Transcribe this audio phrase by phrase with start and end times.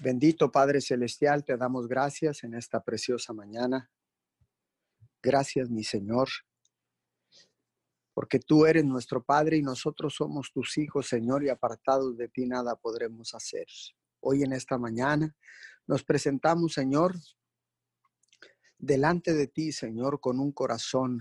[0.00, 3.92] Bendito Padre Celestial, te damos gracias en esta preciosa mañana.
[5.22, 6.28] Gracias, mi Señor,
[8.12, 12.44] porque tú eres nuestro Padre y nosotros somos tus hijos, Señor, y apartados de ti
[12.44, 13.66] nada podremos hacer.
[14.18, 15.36] Hoy en esta mañana
[15.86, 17.14] nos presentamos, Señor,
[18.76, 21.20] delante de ti, Señor, con un corazón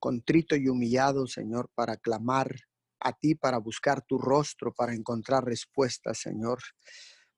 [0.00, 2.52] contrito y humillado, Señor, para clamar
[2.98, 6.58] a ti, para buscar tu rostro, para encontrar respuestas, Señor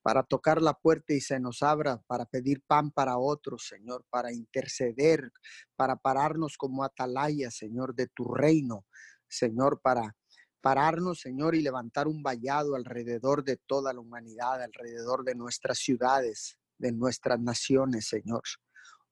[0.07, 4.33] para tocar la puerta y se nos abra, para pedir pan para otros, Señor, para
[4.33, 5.33] interceder,
[5.75, 8.87] para pararnos como atalaya, Señor, de tu reino,
[9.27, 10.15] Señor, para
[10.61, 16.57] pararnos, Señor, y levantar un vallado alrededor de toda la humanidad, alrededor de nuestras ciudades,
[16.79, 18.45] de nuestras naciones, Señor.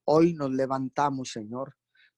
[0.05, 1.75] Hoy nos levantamos, Señor,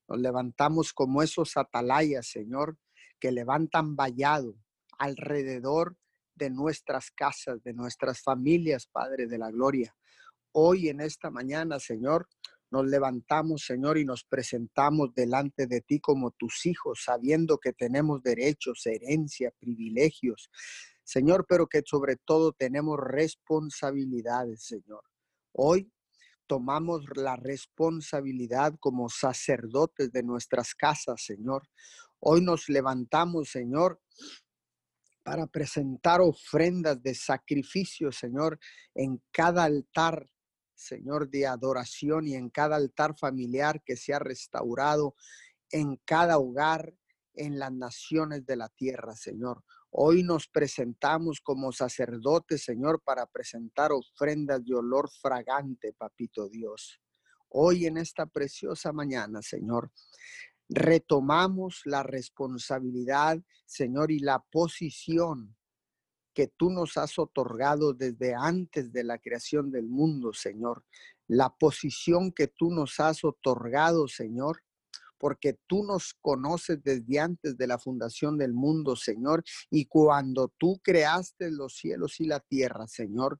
[0.07, 2.77] nos levantamos como esos atalayas, Señor,
[3.19, 4.53] que levantan vallado
[4.99, 5.97] alrededor
[6.37, 9.95] de nuestras casas, de nuestras familias, Padre de la Gloria.
[10.51, 12.27] Hoy en esta mañana, Señor,
[12.69, 18.21] nos levantamos, Señor, y nos presentamos delante de ti como tus hijos, sabiendo que tenemos
[18.21, 20.49] derechos, herencia, privilegios,
[21.03, 25.03] Señor, pero que sobre todo tenemos responsabilidades, Señor.
[25.53, 25.91] Hoy
[26.45, 31.67] tomamos la responsabilidad como sacerdotes de nuestras casas, Señor.
[32.19, 34.01] Hoy nos levantamos, Señor,
[35.27, 38.57] para presentar ofrendas de sacrificio, Señor,
[38.95, 40.25] en cada altar,
[40.73, 45.15] Señor, de adoración y en cada altar familiar que se ha restaurado,
[45.69, 46.93] en cada hogar,
[47.33, 49.65] en las naciones de la tierra, Señor.
[49.89, 57.01] Hoy nos presentamos como sacerdotes, Señor, para presentar ofrendas de olor fragante, Papito Dios.
[57.49, 59.91] Hoy en esta preciosa mañana, Señor,
[60.69, 65.55] retomamos la responsabilidad, Señor, y la posición
[66.33, 70.85] que tú nos has otorgado desde antes de la creación del mundo, Señor.
[71.27, 74.61] La posición que tú nos has otorgado, Señor,
[75.17, 80.79] porque tú nos conoces desde antes de la fundación del mundo, Señor, y cuando tú
[80.83, 83.39] creaste los cielos y la tierra, Señor,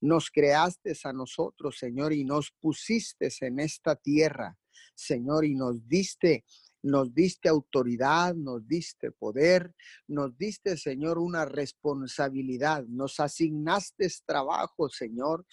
[0.00, 4.56] nos creaste a nosotros, Señor, y nos pusiste en esta tierra,
[4.94, 6.44] Señor, y nos diste
[6.82, 9.74] nos diste autoridad, nos diste poder,
[10.06, 15.46] nos diste, Señor, una responsabilidad, nos asignaste trabajo, Señor,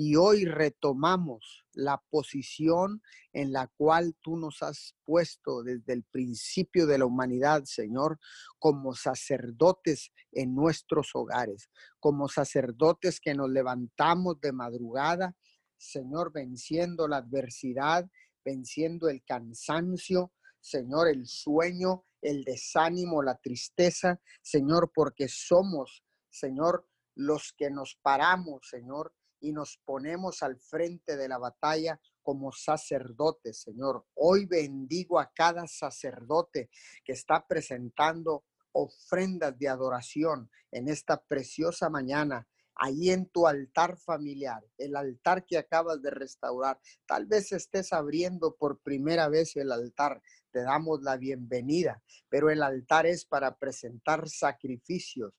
[0.00, 3.02] y hoy retomamos la posición
[3.32, 8.20] en la cual tú nos has puesto desde el principio de la humanidad, Señor,
[8.60, 11.68] como sacerdotes en nuestros hogares,
[11.98, 15.34] como sacerdotes que nos levantamos de madrugada,
[15.76, 18.08] Señor, venciendo la adversidad,
[18.44, 27.52] venciendo el cansancio, Señor, el sueño, el desánimo, la tristeza, Señor, porque somos, Señor, los
[27.56, 34.04] que nos paramos, Señor, y nos ponemos al frente de la batalla como sacerdotes, Señor.
[34.14, 36.70] Hoy bendigo a cada sacerdote
[37.04, 42.46] que está presentando ofrendas de adoración en esta preciosa mañana
[42.78, 46.80] ahí en tu altar familiar, el altar que acabas de restaurar.
[47.06, 50.22] Tal vez estés abriendo por primera vez el altar,
[50.52, 55.32] te damos la bienvenida, pero el altar es para presentar sacrificios,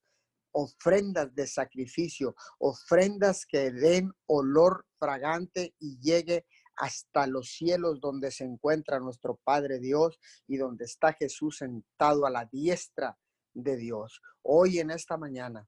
[0.52, 6.46] ofrendas de sacrificio, ofrendas que den olor fragante y llegue
[6.76, 12.30] hasta los cielos donde se encuentra nuestro Padre Dios y donde está Jesús sentado a
[12.30, 13.18] la diestra
[13.54, 14.22] de Dios.
[14.42, 15.68] Hoy en esta mañana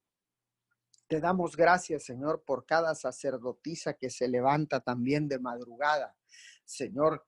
[1.12, 6.16] te damos gracias, Señor, por cada sacerdotisa que se levanta también de madrugada.
[6.64, 7.28] Señor,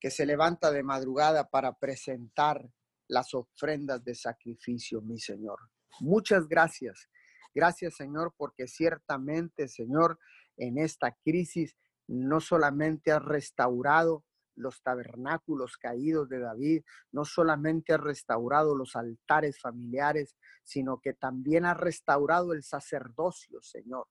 [0.00, 2.66] que se levanta de madrugada para presentar
[3.06, 5.58] las ofrendas de sacrificio, mi Señor.
[6.00, 7.10] Muchas gracias.
[7.54, 10.18] Gracias, Señor, porque ciertamente, Señor,
[10.56, 14.24] en esta crisis no solamente has restaurado
[14.58, 16.82] los tabernáculos caídos de David,
[17.12, 24.06] no solamente ha restaurado los altares familiares, sino que también ha restaurado el sacerdocio, Señor.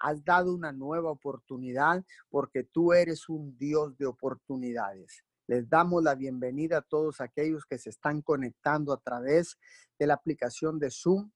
[0.00, 5.24] Has dado una nueva oportunidad porque tú eres un Dios de oportunidades.
[5.46, 9.58] Les damos la bienvenida a todos aquellos que se están conectando a través
[9.98, 11.30] de la aplicación de Zoom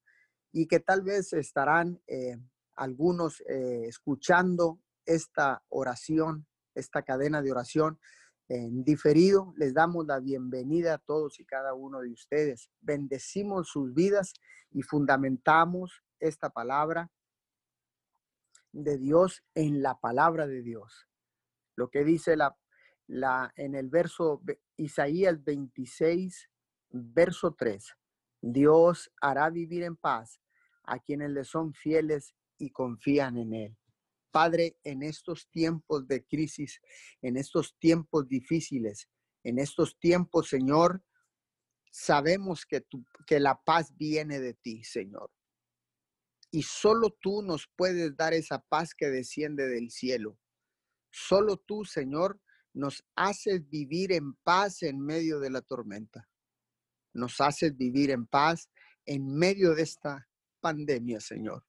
[0.50, 2.38] y que tal vez estarán eh,
[2.74, 7.98] algunos eh, escuchando esta oración, esta cadena de oración
[8.48, 12.70] en diferido, les damos la bienvenida a todos y cada uno de ustedes.
[12.80, 14.32] Bendecimos sus vidas
[14.70, 17.10] y fundamentamos esta palabra
[18.72, 21.06] de Dios en la palabra de Dios.
[21.76, 22.56] Lo que dice la,
[23.06, 24.42] la, en el verso
[24.76, 26.48] Isaías 26,
[26.90, 27.96] verso 3.
[28.40, 30.40] Dios hará vivir en paz
[30.84, 33.78] a quienes le son fieles y confían en Él.
[34.30, 36.80] Padre, en estos tiempos de crisis,
[37.22, 39.08] en estos tiempos difíciles,
[39.44, 41.02] en estos tiempos, Señor,
[41.90, 42.84] sabemos que,
[43.26, 45.30] que la paz viene de ti, Señor.
[46.50, 50.38] Y solo tú nos puedes dar esa paz que desciende del cielo.
[51.10, 52.40] Solo tú, Señor,
[52.72, 56.28] nos haces vivir en paz en medio de la tormenta.
[57.12, 58.70] Nos haces vivir en paz
[59.04, 60.28] en medio de esta
[60.60, 61.64] pandemia, Señor.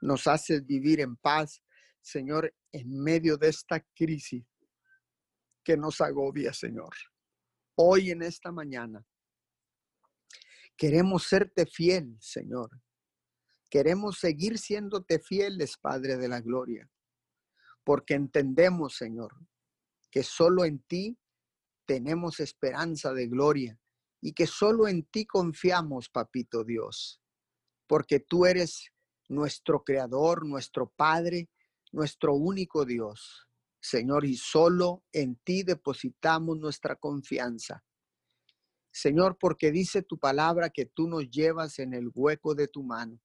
[0.00, 1.62] Nos haces vivir en paz,
[2.00, 4.44] Señor, en medio de esta crisis
[5.62, 6.94] que nos agobia, Señor.
[7.76, 9.04] Hoy en esta mañana
[10.76, 12.70] queremos serte fiel, Señor.
[13.68, 16.90] Queremos seguir siéndote fieles, Padre de la Gloria,
[17.84, 19.32] porque entendemos, Señor,
[20.10, 21.18] que solo en ti
[21.86, 23.78] tenemos esperanza de gloria
[24.20, 27.20] y que solo en ti confiamos, Papito Dios,
[27.86, 28.92] porque tú eres
[29.30, 31.48] nuestro Creador, nuestro Padre,
[31.92, 33.46] nuestro único Dios.
[33.80, 37.82] Señor, y solo en ti depositamos nuestra confianza.
[38.90, 43.20] Señor, porque dice tu palabra que tú nos llevas en el hueco de tu mano.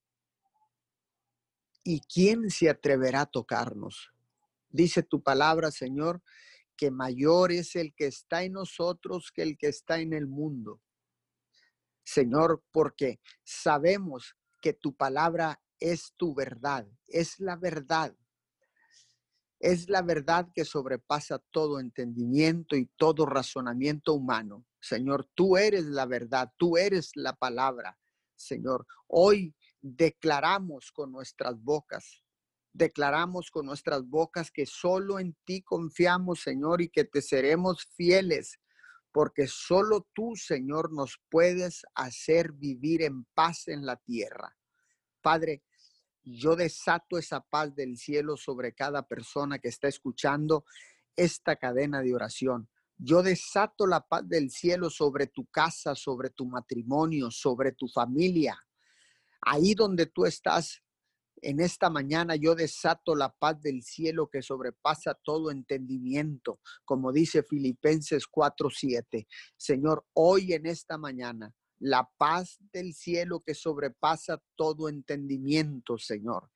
[1.83, 4.11] ¿Y quién se atreverá a tocarnos?
[4.69, 6.21] Dice tu palabra, Señor,
[6.77, 10.81] que mayor es el que está en nosotros que el que está en el mundo.
[12.03, 18.15] Señor, porque sabemos que tu palabra es tu verdad, es la verdad.
[19.59, 24.65] Es la verdad que sobrepasa todo entendimiento y todo razonamiento humano.
[24.79, 27.97] Señor, tú eres la verdad, tú eres la palabra.
[28.35, 32.23] Señor, hoy declaramos con nuestras bocas,
[32.73, 38.59] declaramos con nuestras bocas que solo en ti confiamos, Señor, y que te seremos fieles,
[39.11, 44.55] porque solo tú, Señor, nos puedes hacer vivir en paz en la tierra.
[45.21, 45.63] Padre,
[46.25, 50.65] yo desato esa paz del cielo sobre cada persona que está escuchando
[51.15, 52.69] esta cadena de oración.
[52.97, 58.57] Yo desato la paz del cielo sobre tu casa, sobre tu matrimonio, sobre tu familia.
[59.41, 60.81] Ahí donde tú estás,
[61.41, 67.43] en esta mañana yo desato la paz del cielo que sobrepasa todo entendimiento, como dice
[67.43, 69.27] Filipenses 4:7.
[69.57, 76.49] Señor, hoy en esta mañana, la paz del cielo que sobrepasa todo entendimiento, Señor,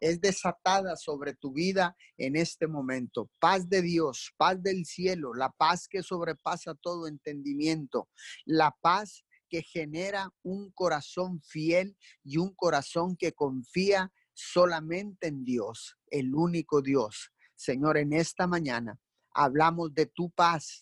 [0.00, 3.30] es desatada sobre tu vida en este momento.
[3.38, 8.08] Paz de Dios, paz del cielo, la paz que sobrepasa todo entendimiento,
[8.44, 15.96] la paz que genera un corazón fiel y un corazón que confía solamente en Dios,
[16.10, 17.30] el único Dios.
[17.54, 19.00] Señor, en esta mañana
[19.30, 20.80] hablamos de tu paz.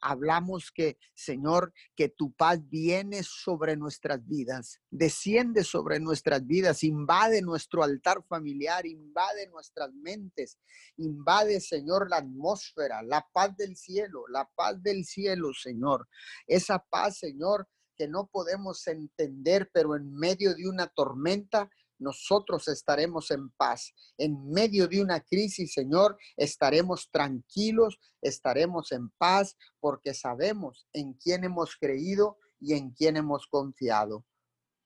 [0.00, 7.42] Hablamos que, Señor, que tu paz viene sobre nuestras vidas, desciende sobre nuestras vidas, invade
[7.42, 10.58] nuestro altar familiar, invade nuestras mentes,
[10.96, 16.08] invade, Señor, la atmósfera, la paz del cielo, la paz del cielo, Señor.
[16.46, 23.30] Esa paz, Señor, que no podemos entender, pero en medio de una tormenta nosotros estaremos
[23.30, 23.92] en paz.
[24.18, 31.44] En medio de una crisis, Señor, estaremos tranquilos, estaremos en paz, porque sabemos en quién
[31.44, 34.24] hemos creído y en quién hemos confiado.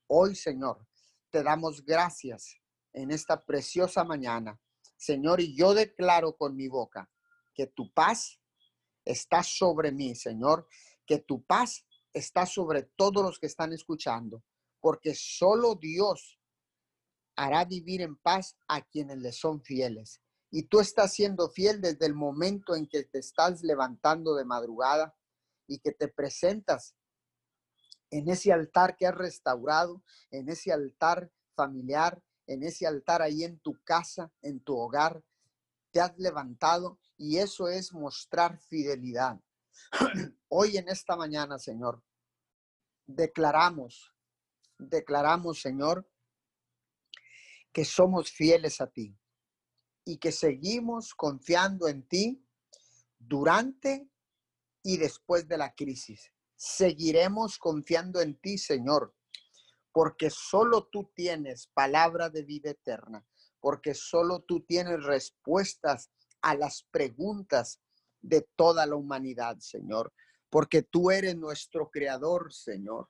[0.06, 0.86] Hoy, Señor,
[1.30, 2.56] te damos gracias
[2.92, 4.60] en esta preciosa mañana.
[4.96, 7.08] Señor, y yo declaro con mi boca
[7.54, 8.40] que tu paz
[9.04, 10.68] está sobre mí, Señor,
[11.06, 14.42] que tu paz está sobre todos los que están escuchando,
[14.80, 16.39] porque solo Dios
[17.40, 20.20] hará vivir en paz a quienes le son fieles.
[20.50, 25.16] Y tú estás siendo fiel desde el momento en que te estás levantando de madrugada
[25.66, 26.94] y que te presentas
[28.10, 33.58] en ese altar que has restaurado, en ese altar familiar, en ese altar ahí en
[33.60, 35.24] tu casa, en tu hogar.
[35.92, 39.40] Te has levantado y eso es mostrar fidelidad.
[40.48, 42.02] Hoy en esta mañana, Señor,
[43.06, 44.12] declaramos,
[44.78, 46.06] declaramos, Señor,
[47.72, 49.16] que somos fieles a ti
[50.04, 52.44] y que seguimos confiando en ti
[53.18, 54.08] durante
[54.82, 56.32] y después de la crisis.
[56.56, 59.14] Seguiremos confiando en ti, Señor,
[59.92, 63.26] porque solo tú tienes palabra de vida eterna,
[63.60, 66.10] porque solo tú tienes respuestas
[66.42, 67.80] a las preguntas
[68.20, 70.12] de toda la humanidad, Señor,
[70.48, 73.08] porque tú eres nuestro creador, Señor.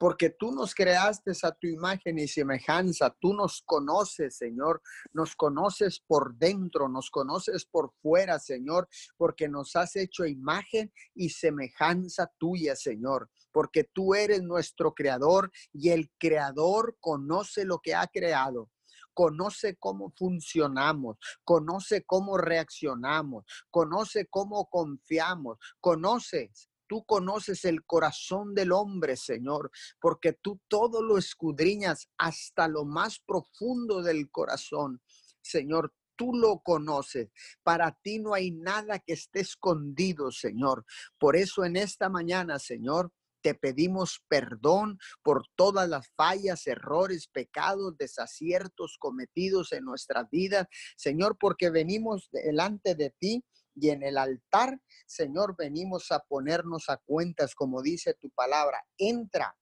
[0.00, 4.80] Porque tú nos creaste a tu imagen y semejanza, tú nos conoces, Señor,
[5.12, 8.88] nos conoces por dentro, nos conoces por fuera, Señor,
[9.18, 15.90] porque nos has hecho imagen y semejanza tuya, Señor, porque tú eres nuestro creador y
[15.90, 18.70] el creador conoce lo que ha creado
[19.12, 28.72] conoce cómo funcionamos, conoce cómo reaccionamos, conoce cómo confiamos, conoces Tú conoces el corazón del
[28.72, 29.70] hombre, Señor,
[30.00, 35.00] porque tú todo lo escudriñas hasta lo más profundo del corazón.
[35.40, 37.30] Señor, tú lo conoces.
[37.62, 40.84] Para ti no hay nada que esté escondido, Señor.
[41.16, 47.96] Por eso en esta mañana, Señor, te pedimos perdón por todas las fallas, errores, pecados,
[47.98, 54.80] desaciertos cometidos en nuestra vida, Señor, porque venimos delante de ti y en el altar,
[55.06, 58.84] Señor, venimos a ponernos a cuentas, como dice tu palabra.
[58.98, 59.56] Entra,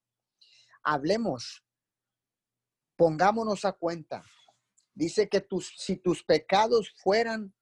[0.82, 1.64] hablemos,
[2.96, 4.24] pongámonos a cuenta.
[4.94, 7.54] Dice que tus, si tus pecados fueran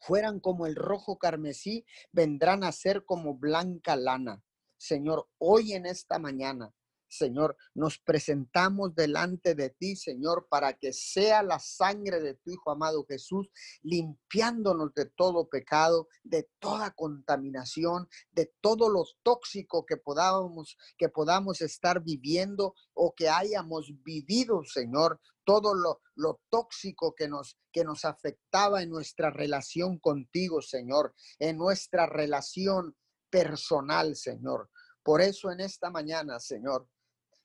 [0.00, 4.44] fueran como el rojo carmesí, vendrán a ser como blanca lana.
[4.76, 6.72] Señor, hoy en esta mañana
[7.08, 12.70] Señor, nos presentamos delante de ti, Señor, para que sea la sangre de tu Hijo
[12.70, 13.48] amado Jesús,
[13.82, 21.60] limpiándonos de todo pecado, de toda contaminación, de todo lo tóxico que podamos, que podamos
[21.60, 28.04] estar viviendo o que hayamos vivido, Señor, todo lo, lo tóxico que nos, que nos
[28.04, 32.94] afectaba en nuestra relación contigo, Señor, en nuestra relación
[33.30, 34.70] personal, Señor.
[35.02, 36.86] Por eso en esta mañana, Señor,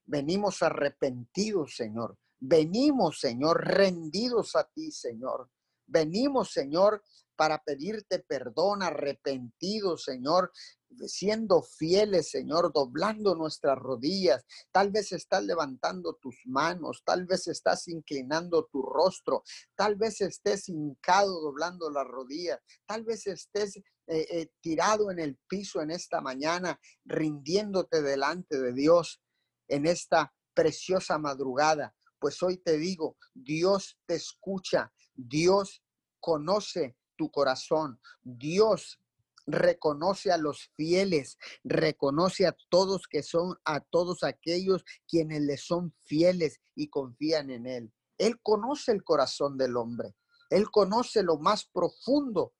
[0.05, 2.17] Venimos arrepentidos, Señor.
[2.39, 5.49] Venimos, Señor, rendidos a ti, Señor.
[5.85, 7.01] Venimos, Señor,
[7.35, 10.51] para pedirte perdón, arrepentidos, Señor,
[11.07, 14.45] siendo fieles, Señor, doblando nuestras rodillas.
[14.71, 19.43] Tal vez estás levantando tus manos, tal vez estás inclinando tu rostro,
[19.75, 25.37] tal vez estés hincado doblando las rodillas, tal vez estés eh, eh, tirado en el
[25.47, 29.21] piso en esta mañana, rindiéndote delante de Dios
[29.67, 31.95] en esta preciosa madrugada.
[32.19, 35.83] Pues hoy te digo, Dios te escucha, Dios
[36.19, 38.99] conoce tu corazón, Dios
[39.45, 45.93] reconoce a los fieles, reconoce a todos que son, a todos aquellos quienes le son
[46.05, 47.93] fieles y confían en Él.
[48.17, 50.15] Él conoce el corazón del hombre,
[50.49, 52.53] Él conoce lo más profundo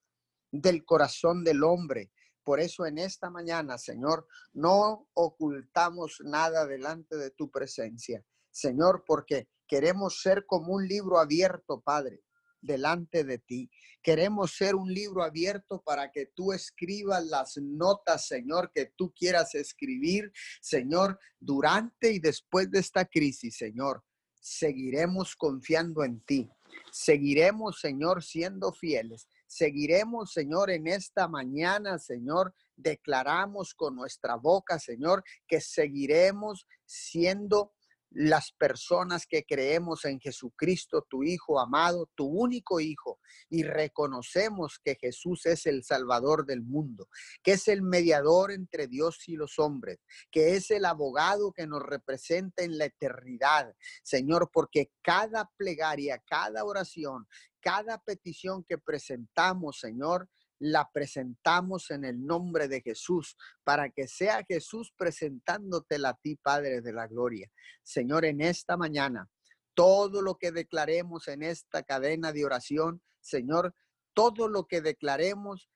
[0.52, 2.12] del corazón del hombre.
[2.44, 8.24] Por eso en esta mañana, Señor, no ocultamos nada delante de tu presencia.
[8.52, 12.22] Señor, porque queremos ser como un libro abierto, Padre,
[12.62, 13.70] delante de ti.
[14.02, 19.56] Queremos ser un libro abierto para que tú escribas las notas, Señor, que tú quieras
[19.56, 20.32] escribir,
[20.62, 24.04] Señor, durante y después de esta crisis, Señor.
[24.42, 26.50] Seguiremos confiando en ti.
[26.92, 29.28] Seguiremos, Señor, siendo fieles.
[29.54, 32.56] Seguiremos, Señor, en esta mañana, Señor.
[32.76, 37.76] Declaramos con nuestra boca, Señor, que seguiremos siendo
[38.14, 44.96] las personas que creemos en Jesucristo, tu Hijo amado, tu único Hijo, y reconocemos que
[44.96, 47.10] Jesús es el Salvador del mundo,
[47.42, 50.00] que es el mediador entre Dios y los hombres,
[50.32, 56.64] que es el abogado que nos representa en la eternidad, Señor, porque cada plegaria, cada
[56.64, 57.28] oración,
[57.60, 60.30] cada petición que presentamos, Señor,
[60.64, 66.80] la presentamos en el nombre de Jesús, para que sea Jesús presentándotela a ti, Padre
[66.80, 67.52] de la Gloria.
[67.84, 69.30] Señor, en esta mañana,
[69.74, 73.76] todo lo que declaremos en esta cadena de oración, Señor,
[74.14, 75.70] todo lo que declaremos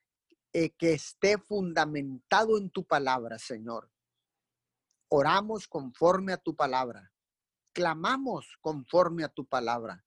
[0.53, 3.91] eh, que esté fundamentado en tu palabra, Señor.
[5.09, 7.11] Oramos conforme a tu palabra.
[7.73, 10.06] Clamamos conforme a tu palabra.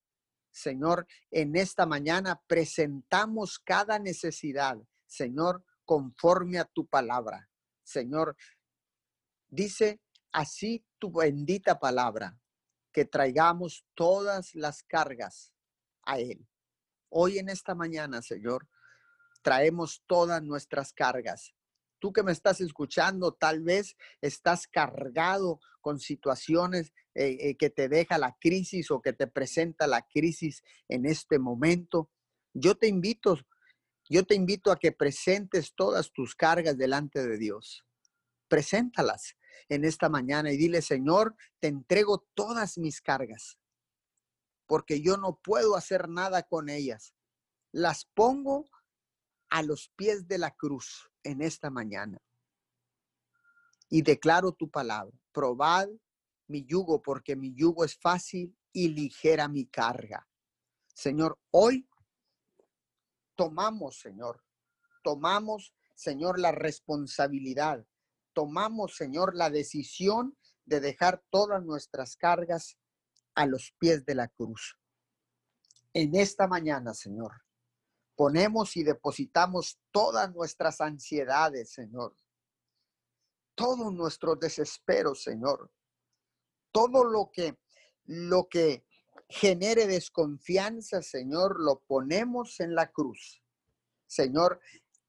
[0.60, 4.76] Señor, en esta mañana presentamos cada necesidad,
[5.06, 7.48] Señor, conforme a tu palabra.
[7.82, 8.36] Señor,
[9.48, 10.00] dice
[10.32, 12.38] así tu bendita palabra,
[12.92, 15.54] que traigamos todas las cargas
[16.02, 16.46] a Él.
[17.08, 18.68] Hoy en esta mañana, Señor,
[19.42, 21.54] traemos todas nuestras cargas.
[21.98, 27.90] Tú que me estás escuchando, tal vez estás cargado con situaciones eh, eh, que te
[27.90, 32.10] deja la crisis o que te presenta la crisis en este momento.
[32.54, 33.36] Yo te invito,
[34.08, 37.84] yo te invito a que presentes todas tus cargas delante de Dios.
[38.48, 39.36] Preséntalas
[39.68, 43.58] en esta mañana y dile, Señor, te entrego todas mis cargas,
[44.64, 47.14] porque yo no puedo hacer nada con ellas.
[47.70, 48.64] Las pongo
[49.50, 52.16] a los pies de la cruz en esta mañana.
[53.90, 55.14] Y declaro tu palabra.
[55.32, 55.90] Probad
[56.50, 60.28] mi yugo, porque mi yugo es fácil y ligera mi carga.
[60.92, 61.88] Señor, hoy
[63.36, 64.42] tomamos, Señor,
[65.02, 67.86] tomamos, Señor, la responsabilidad,
[68.32, 72.76] tomamos, Señor, la decisión de dejar todas nuestras cargas
[73.34, 74.76] a los pies de la cruz.
[75.94, 77.42] En esta mañana, Señor,
[78.16, 82.16] ponemos y depositamos todas nuestras ansiedades, Señor.
[83.54, 85.70] Todos nuestros desesperos, Señor.
[86.72, 87.58] Todo lo que
[88.10, 88.84] lo que
[89.28, 93.40] genere desconfianza, Señor, lo ponemos en la cruz.
[94.06, 94.60] Señor,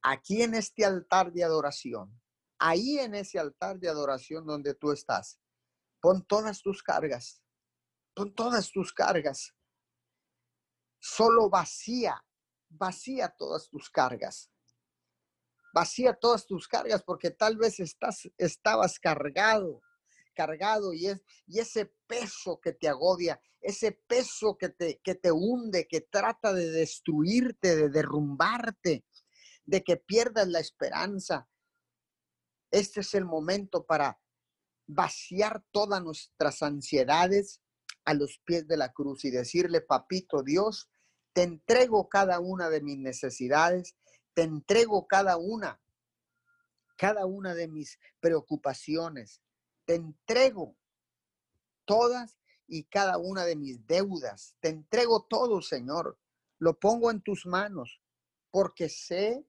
[0.04, 2.22] aquí en este altar de adoración,
[2.60, 5.40] ahí en ese altar de adoración donde tú estás,
[6.00, 7.42] pon todas tus cargas,
[8.14, 9.56] pon todas tus cargas.
[11.00, 12.24] Solo vacía,
[12.70, 14.52] vacía todas tus cargas.
[15.74, 19.82] Vacía todas tus cargas porque tal vez estás, estabas cargado,
[20.34, 25.32] cargado y, es, y ese peso que te agobia, ese peso que te, que te
[25.32, 29.06] hunde, que trata de destruirte, de derrumbarte,
[29.66, 31.48] de que pierdas la esperanza.
[32.72, 34.20] Este es el momento para
[34.88, 37.62] vaciar todas nuestras ansiedades
[38.06, 40.90] a los pies de la cruz y decirle, papito Dios,
[41.34, 43.96] te entrego cada una de mis necesidades,
[44.34, 45.82] te entrego cada una,
[46.98, 49.42] cada una de mis preocupaciones,
[49.86, 50.78] te entrego
[51.86, 54.56] todas y cada una de mis deudas.
[54.60, 56.18] Te entrego todo, Señor.
[56.58, 58.02] Lo pongo en tus manos
[58.50, 59.46] porque sé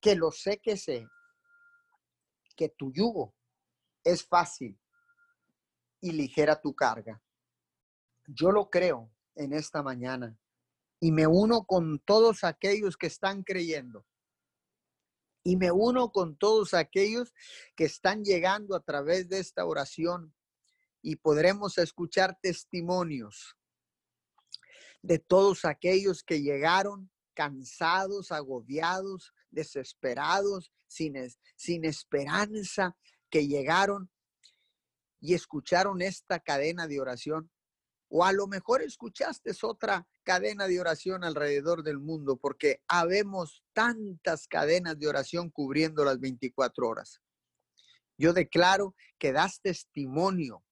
[0.00, 1.06] que lo sé que sé,
[2.56, 3.34] que tu yugo
[4.02, 4.80] es fácil
[6.00, 7.22] y ligera tu carga.
[8.26, 10.38] Yo lo creo en esta mañana
[11.00, 14.06] y me uno con todos aquellos que están creyendo.
[15.42, 17.32] Y me uno con todos aquellos
[17.74, 20.34] que están llegando a través de esta oración
[21.02, 23.56] y podremos escuchar testimonios
[25.02, 31.14] de todos aquellos que llegaron cansados, agobiados, desesperados, sin,
[31.56, 32.96] sin esperanza,
[33.30, 34.10] que llegaron
[35.20, 37.50] y escucharon esta cadena de oración.
[38.12, 44.46] O a lo mejor escuchaste otra cadena de oración alrededor del mundo, porque habemos tantas
[44.48, 47.22] cadenas de oración cubriendo las 24 horas.
[48.18, 50.64] Yo declaro que das testimonio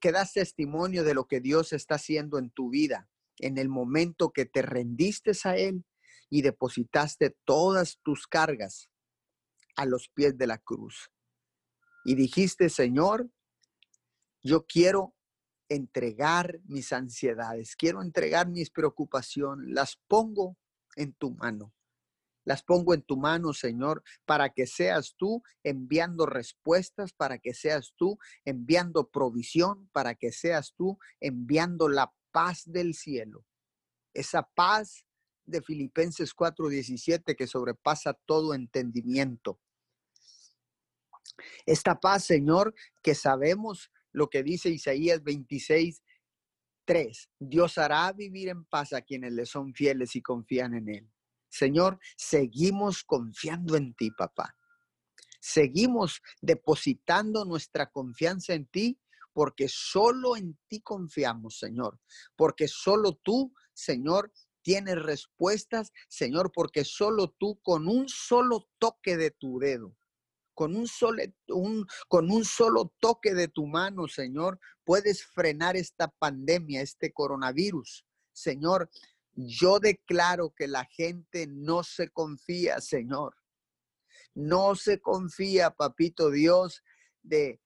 [0.00, 4.32] que das testimonio de lo que Dios está haciendo en tu vida, en el momento
[4.32, 5.84] que te rendiste a Él
[6.28, 8.90] y depositaste todas tus cargas
[9.76, 11.10] a los pies de la cruz.
[12.04, 13.30] Y dijiste, Señor,
[14.42, 15.14] yo quiero
[15.68, 20.56] entregar mis ansiedades, quiero entregar mis preocupaciones, las pongo
[20.96, 21.74] en tu mano.
[22.44, 27.92] Las pongo en tu mano, Señor, para que seas tú enviando respuestas, para que seas
[27.94, 33.44] tú enviando provisión, para que seas tú enviando la paz del cielo.
[34.14, 35.04] Esa paz
[35.44, 39.60] de Filipenses 4:17 que sobrepasa todo entendimiento.
[41.66, 46.02] Esta paz, Señor, que sabemos lo que dice Isaías 26,
[46.84, 47.30] 3.
[47.38, 51.10] Dios hará vivir en paz a quienes le son fieles y confían en Él.
[51.48, 54.54] Señor, seguimos confiando en ti, papá.
[55.40, 59.00] Seguimos depositando nuestra confianza en ti
[59.32, 62.00] porque solo en ti confiamos, Señor.
[62.36, 69.30] Porque solo tú, Señor, tienes respuestas, Señor, porque solo tú con un solo toque de
[69.30, 69.96] tu dedo,
[70.58, 70.88] con un,
[72.44, 78.04] solo, toque de tu mano, Señor, puedes frenar esta pandemia, este coronavirus.
[78.32, 78.90] Señor,
[79.36, 83.36] yo declaro que la gente no se confía, Señor.
[84.34, 86.82] No se confía, papito Dios,
[87.22, 87.60] de,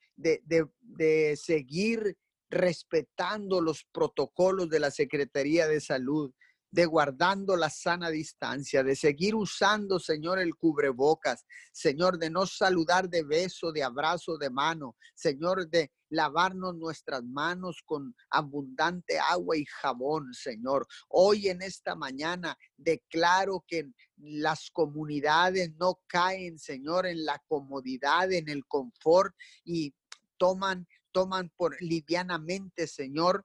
[1.36, 2.18] seguir
[2.50, 6.34] respetando los protocolos de la Secretaría de Salud,
[6.72, 13.10] de guardando la sana distancia, de seguir usando, Señor, el cubrebocas, Señor, de no saludar
[13.10, 19.66] de beso, de abrazo, de mano, Señor, de lavarnos nuestras manos con abundante agua y
[19.66, 20.86] jabón, Señor.
[21.08, 28.48] Hoy en esta mañana declaro que las comunidades no caen, Señor, en la comodidad, en
[28.48, 29.94] el confort y
[30.38, 33.44] toman toman por livianamente, Señor,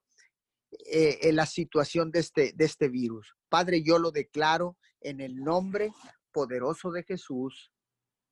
[0.86, 3.36] eh, en la situación de este, de este virus.
[3.50, 5.92] Padre, yo lo declaro en el nombre
[6.32, 7.72] poderoso de Jesús.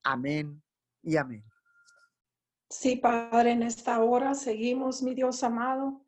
[0.03, 0.61] Amén
[1.01, 1.43] y amén.
[2.69, 6.03] Sí, Padre, en esta hora seguimos, mi Dios amado.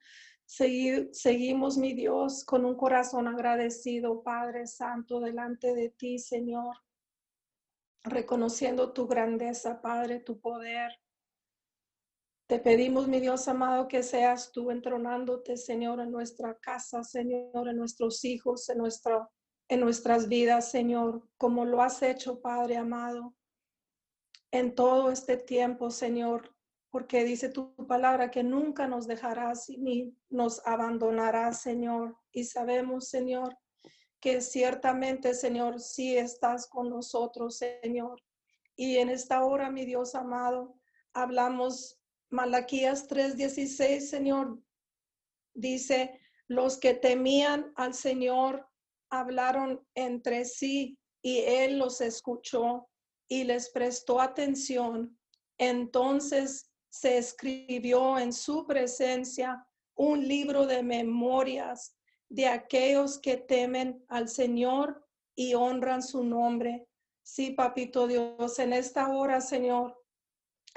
[0.45, 6.75] seguimos, mi Dios, con un corazón agradecido, Padre Santo, delante de ti, Señor.
[8.03, 10.91] Reconociendo tu grandeza, Padre, tu poder.
[12.47, 17.75] Te pedimos, mi Dios amado, que seas tú entronándote, Señor, en nuestra casa, Señor, en
[17.75, 19.29] nuestros hijos, en, nuestro,
[19.67, 23.35] en nuestras vidas, Señor, como lo has hecho, Padre amado
[24.51, 26.55] en todo este tiempo, Señor,
[26.89, 32.17] porque dice tu palabra que nunca nos dejarás ni nos abandonarás, Señor.
[32.31, 33.57] Y sabemos, Señor,
[34.19, 38.23] que ciertamente, Señor, sí estás con nosotros, Señor.
[38.75, 40.79] Y en esta hora, mi Dios amado,
[41.13, 44.59] hablamos Malaquías 3:16, Señor,
[45.53, 48.67] dice, los que temían al Señor
[49.09, 52.89] hablaron entre sí y Él los escuchó
[53.29, 55.17] y les prestó atención.
[55.57, 61.95] Entonces se escribió en su presencia un libro de memorias
[62.29, 66.87] de aquellos que temen al Señor y honran su nombre.
[67.23, 69.97] Sí, papito Dios, en esta hora, Señor,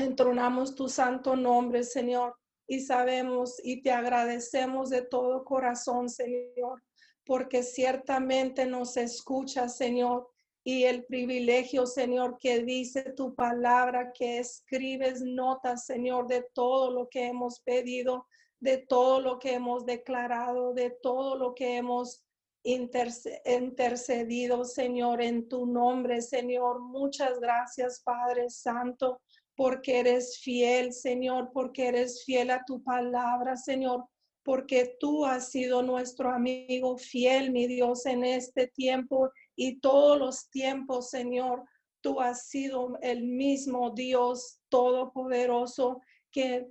[0.02, 2.36] entronamos tu santo nombre, Señor,
[2.66, 6.82] y sabemos y te agradecemos de todo corazón, Señor,
[7.24, 10.28] porque ciertamente nos escucha, Señor,
[10.62, 17.08] y el privilegio, Señor, que dice tu palabra, que escribes notas, Señor, de todo lo
[17.08, 18.26] que hemos pedido,
[18.60, 22.22] de todo lo que hemos declarado, de todo lo que hemos
[22.62, 26.80] intercedido, Señor, en tu nombre, Señor.
[26.80, 29.22] Muchas gracias, Padre Santo,
[29.60, 34.06] porque eres fiel, Señor, porque eres fiel a tu palabra, Señor,
[34.42, 40.48] porque tú has sido nuestro amigo fiel, mi Dios, en este tiempo y todos los
[40.48, 41.62] tiempos, Señor.
[42.00, 46.00] Tú has sido el mismo Dios todopoderoso
[46.32, 46.66] que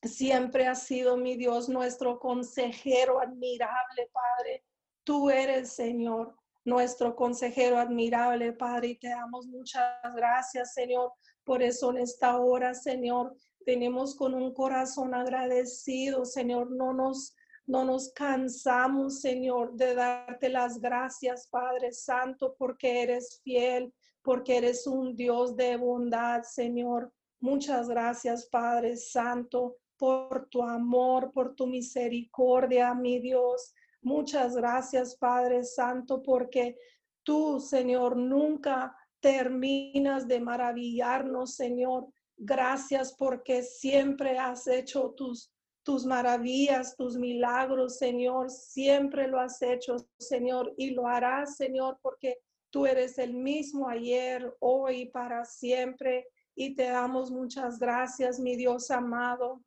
[0.00, 4.64] Siempre has sido mi Dios, nuestro consejero admirable, Padre.
[5.02, 11.12] Tú eres, Señor, nuestro consejero admirable, Padre, y te damos muchas gracias, Señor.
[11.48, 13.34] Por eso en esta hora, Señor,
[13.64, 16.70] venimos con un corazón agradecido, Señor.
[16.70, 17.34] No nos,
[17.66, 24.86] no nos cansamos, Señor, de darte las gracias, Padre Santo, porque eres fiel, porque eres
[24.86, 27.14] un Dios de bondad, Señor.
[27.40, 33.74] Muchas gracias, Padre Santo por tu amor, por tu misericordia, mi Dios.
[34.02, 36.76] Muchas gracias, Padre Santo, porque
[37.24, 42.06] tú, Señor, nunca terminas de maravillarnos, Señor.
[42.36, 45.52] Gracias porque siempre has hecho tus,
[45.82, 48.50] tus maravillas, tus milagros, Señor.
[48.50, 52.38] Siempre lo has hecho, Señor, y lo harás, Señor, porque
[52.70, 56.28] tú eres el mismo ayer, hoy, para siempre.
[56.54, 59.62] Y te damos muchas gracias, mi Dios amado.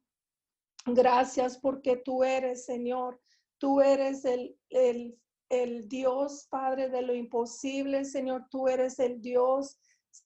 [0.85, 3.19] Gracias porque tú eres, Señor.
[3.57, 5.19] Tú eres el, el,
[5.51, 8.47] el, Dios, Padre, de lo imposible, Señor.
[8.49, 9.79] Tú eres el Dios,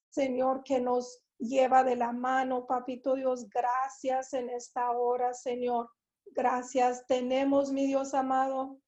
[0.09, 3.49] Señor, que nos lleva de la mano, Papito Dios.
[3.49, 5.89] Gracias en esta hora, Señor.
[6.27, 7.05] Gracias.
[7.07, 8.79] Tenemos, mi Dios amado,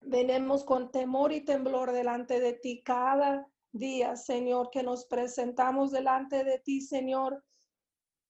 [0.00, 6.44] venemos con temor y temblor delante de ti cada día, Señor, que nos presentamos delante
[6.44, 7.42] de ti, Señor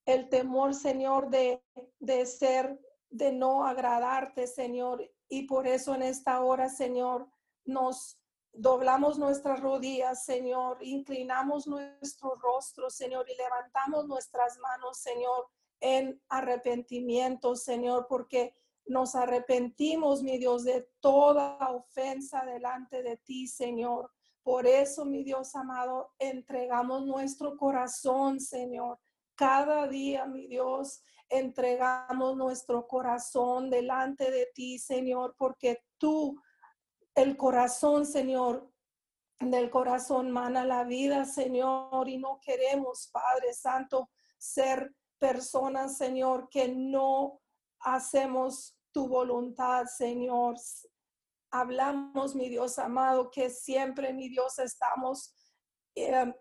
[0.06, 1.62] el temor, Señor, de,
[1.98, 2.78] de ser,
[3.10, 5.10] de no agradarte, Señor.
[5.34, 7.26] Y por eso en esta hora, Señor,
[7.64, 8.20] nos
[8.52, 15.48] doblamos nuestras rodillas, Señor, inclinamos nuestro rostro, Señor, y levantamos nuestras manos, Señor,
[15.80, 18.54] en arrepentimiento, Señor, porque
[18.86, 24.12] nos arrepentimos, mi Dios, de toda ofensa delante de ti, Señor.
[24.44, 29.00] Por eso, mi Dios amado, entregamos nuestro corazón, Señor.
[29.34, 36.40] Cada día, mi Dios, entregamos nuestro corazón delante de ti, Señor, porque tú,
[37.14, 38.70] el corazón, Señor,
[39.40, 46.68] del corazón mana la vida, Señor, y no queremos, Padre Santo, ser personas, Señor, que
[46.68, 47.40] no
[47.80, 50.56] hacemos tu voluntad, Señor.
[51.50, 55.34] Hablamos, mi Dios amado, que siempre, mi Dios, estamos
[55.94, 56.32] eh,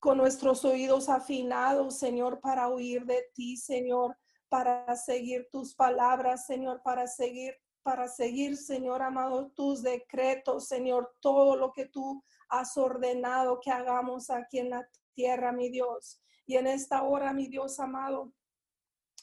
[0.00, 4.16] con nuestros oídos afinados, Señor, para oír de ti, Señor,
[4.48, 11.56] para seguir tus palabras, Señor, para seguir, para seguir, Señor amado, tus decretos, Señor, todo
[11.56, 16.20] lo que tú has ordenado que hagamos aquí en la tierra, mi Dios.
[16.46, 18.32] Y en esta hora, mi Dios amado,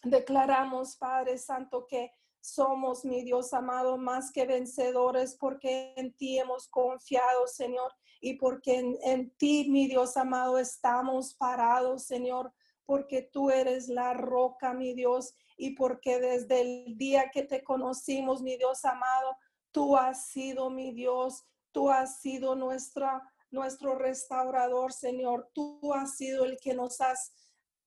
[0.04, 6.68] declaramos, Padre Santo, que somos, mi Dios amado, más que vencedores porque en ti hemos
[6.68, 12.54] confiado, Señor, y porque en, ti, mi Dios amado, estamos parados, Señor,
[12.86, 18.42] porque tú eres la roca, mi Dios, y porque desde el día que te conocimos,
[18.42, 19.38] mi Dios amado,
[19.72, 26.46] tú has sido mi Dios, tú has sido nuestra, nuestro restaurador, Señor, tú has sido
[26.46, 27.34] el que nos has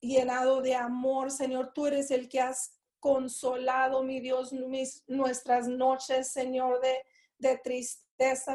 [0.01, 6.33] llenado de amor, Señor, tú eres el que has consolado, mi Dios, mis, nuestras noches,
[6.33, 7.05] Señor, de,
[7.39, 8.07] de tristeza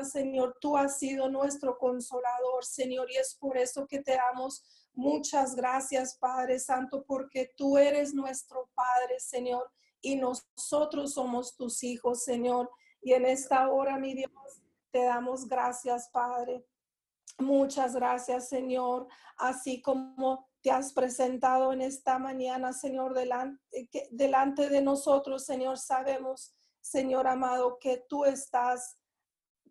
[0.04, 0.58] Señor.
[0.60, 6.18] Tú has sido nuestro consolador, Señor, y es por eso que te damos Muchas gracias,
[6.18, 12.70] Padre Santo, porque tú eres nuestro Padre, Señor, y nosotros somos tus hijos, Señor.
[13.02, 14.32] Y en esta hora, mi Dios,
[14.92, 16.66] te damos gracias, Padre.
[17.40, 23.60] Muchas gracias, Señor, así como te has presentado en esta mañana, Señor, delante,
[24.12, 29.00] delante de nosotros, Señor, sabemos, Señor amado, que tú estás,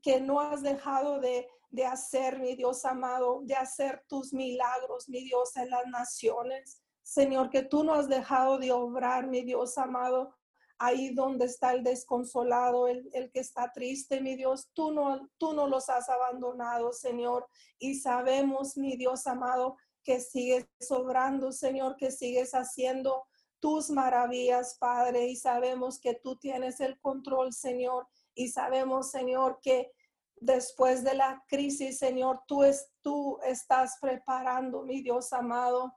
[0.02, 5.22] que no has dejado de, de hacer, mi Dios amado, de hacer tus milagros, mi
[5.24, 6.82] Dios, en las naciones.
[7.02, 10.36] Señor, que tú no has dejado de obrar, mi Dios amado,
[10.78, 15.66] ahí donde está el desconsolado, el, que está triste, mi Dios, tú no, tú no
[15.66, 17.46] los has abandonado, Señor.
[17.78, 23.24] Y sabemos, mi Dios amado, que sigues obrando, Señor, que sigues haciendo
[23.60, 25.26] tus maravillas, Padre.
[25.26, 28.08] Y sabemos que tú tienes el control, Señor.
[28.34, 29.92] Y sabemos, Señor, que
[30.40, 35.94] después de la crisis, Señor, tú, es, tú estás preparando, mi Dios amado,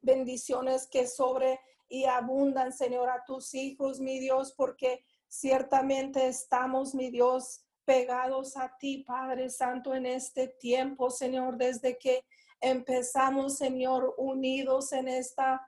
[0.00, 7.10] bendiciones que sobre y abundan, Señor, a tus hijos, mi Dios, porque ciertamente estamos, mi
[7.10, 12.24] Dios, pegados a ti, Padre Santo, en este tiempo, Señor, desde que
[12.60, 15.64] empezamos, Señor, unidos en esta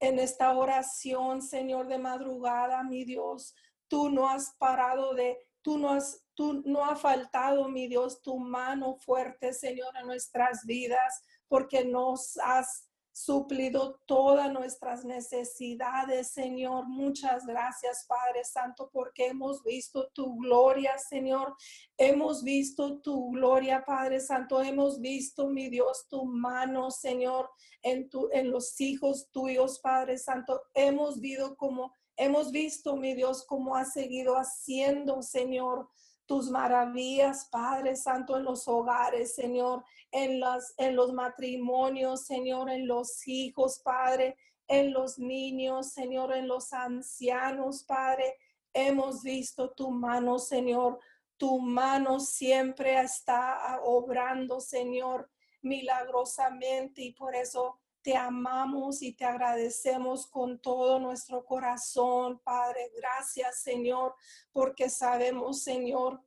[0.00, 3.54] en esta oración, Señor, de madrugada, mi Dios.
[3.86, 8.38] Tú no has parado de, tú no has, tú no ha faltado, mi Dios, tu
[8.38, 16.88] mano fuerte, Señor, en nuestras vidas, porque nos has suplido todas nuestras necesidades, Señor.
[16.88, 21.54] Muchas gracias, Padre Santo, porque hemos visto tu gloria, Señor.
[21.98, 24.62] Hemos visto tu gloria, Padre Santo.
[24.62, 27.50] Hemos visto, mi Dios, tu mano, Señor,
[27.82, 30.62] en, tu, en los hijos tuyos, Padre Santo.
[30.72, 35.86] Hemos visto como, hemos visto, mi Dios, cómo ha seguido haciendo, Señor
[36.30, 42.86] tus maravillas, Padre Santo, en los hogares, Señor, en, las, en los matrimonios, Señor, en
[42.86, 44.36] los hijos, Padre,
[44.68, 48.36] en los niños, Señor, en los ancianos, Padre.
[48.72, 51.00] Hemos visto tu mano, Señor.
[51.36, 55.28] Tu mano siempre está obrando, Señor,
[55.62, 62.90] milagrosamente y por eso te amamos y te agradecemos con todo nuestro corazón, Padre.
[62.96, 64.14] Gracias, Señor,
[64.52, 66.22] porque sabemos, Señor,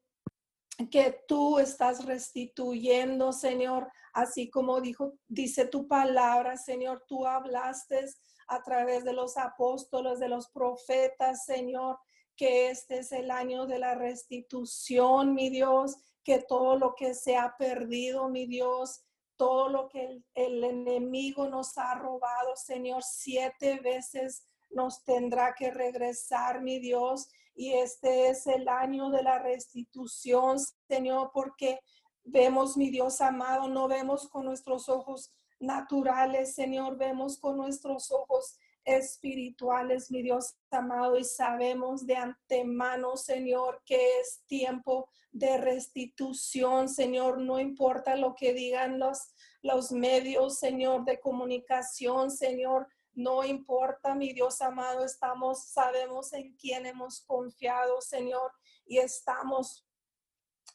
[0.90, 8.06] que tú estás restituyendo, Señor, así como dijo, dice tu palabra, Señor, tú hablaste
[8.48, 12.00] a través de los apóstoles, de los profetas, Señor,
[12.36, 17.38] que este es el año de la restitución, mi Dios, que todo lo que se
[17.38, 19.04] ha perdido, mi Dios,
[19.44, 26.62] todo lo que el, enemigo nos ha robado, Señor, siete veces nos tendrá que regresar,
[26.62, 27.28] mi Dios.
[27.54, 31.82] Y este es el año de la restitución, Señor, porque
[32.24, 38.58] vemos, mi Dios amado, no vemos con nuestros ojos naturales, Señor, vemos con nuestros ojos
[38.86, 47.40] espirituales, mi Dios amado, y sabemos de antemano, Señor, que es tiempo de restitución, Señor,
[47.40, 54.34] no importa lo que digan los, los medios, Señor, de comunicación, Señor, no importa, mi
[54.34, 58.52] Dios amado, estamos, sabemos en quién hemos confiado, Señor,
[58.86, 59.88] y estamos,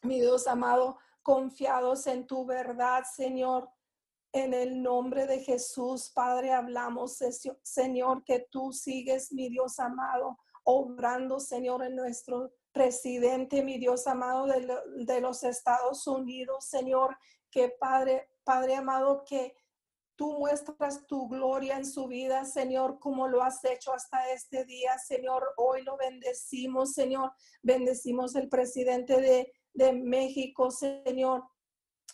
[0.03, 3.69] mi Dios amado, confiados en tu verdad, Señor.
[4.31, 7.17] En el nombre de Jesús, Padre, hablamos,
[7.63, 14.45] Señor, que tú sigues, mi Dios amado, obrando, Señor, en nuestro presidente, mi Dios amado
[14.45, 17.17] de, los Estados Unidos, Señor,
[17.49, 19.55] que Padre, Padre amado, que
[20.15, 24.99] tú muestras tu gloria en su vida, Señor, como lo has hecho hasta este día,
[24.99, 25.43] Señor.
[25.57, 27.31] Hoy lo bendecimos, Señor.
[27.63, 31.45] Bendecimos el presidente de, de México, Señor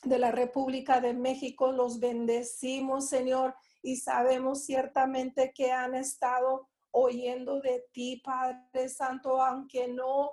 [0.06, 1.72] de la República de México.
[1.72, 9.88] Los bendecimos, Señor, y sabemos ciertamente que han estado oyendo de ti, Padre Santo, aunque
[9.88, 10.32] no,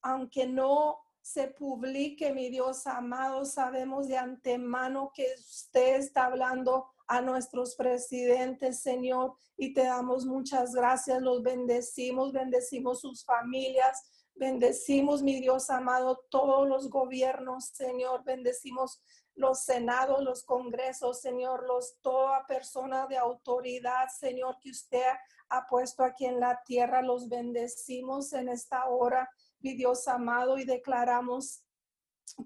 [0.00, 7.20] aunque no se publique, mi Dios amado, sabemos de antemano que usted está hablando a
[7.20, 15.40] nuestros presidentes, Señor, y te damos muchas gracias, los bendecimos, bendecimos sus familias, Bendecimos, mi
[15.40, 18.22] Dios amado, todos los gobiernos, Señor.
[18.22, 19.02] Bendecimos
[19.34, 25.02] los senados, los congresos, Señor, los toda persona de autoridad, Señor, que usted
[25.48, 27.02] ha puesto aquí en la tierra.
[27.02, 31.64] Los bendecimos en esta hora, mi Dios amado, y declaramos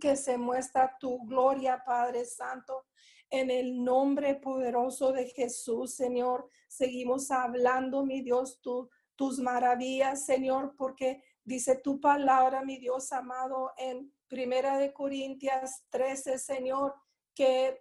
[0.00, 2.86] que se muestra tu gloria, Padre Santo.
[3.28, 8.62] En el nombre poderoso de Jesús, Señor, seguimos hablando, mi Dios,
[9.14, 16.38] tus maravillas, Señor, porque Dice tu palabra, mi Dios amado, en Primera de Corintias 13,
[16.38, 16.94] Señor,
[17.34, 17.78] que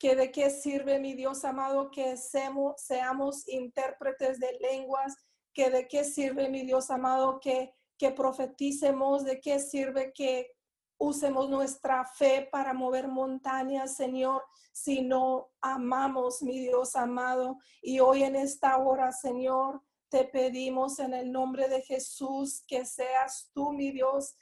[0.00, 5.14] que de qué sirve, mi Dios amado, que seamos, seamos intérpretes de lenguas,
[5.52, 10.52] que de qué sirve, mi Dios amado, que, que profeticemos, de qué sirve que
[10.98, 17.58] usemos nuestra fe para mover montañas, Señor, si no amamos, mi Dios amado.
[17.82, 23.50] Y hoy en esta hora, Señor, te pedimos en el nombre de Jesús que seas
[23.54, 24.34] tú, mi Dios,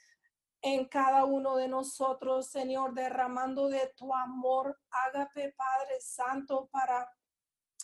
[0.61, 4.77] en cada uno de nosotros, Señor, derramando de tu amor.
[4.89, 7.09] Hágate, Padre Santo, para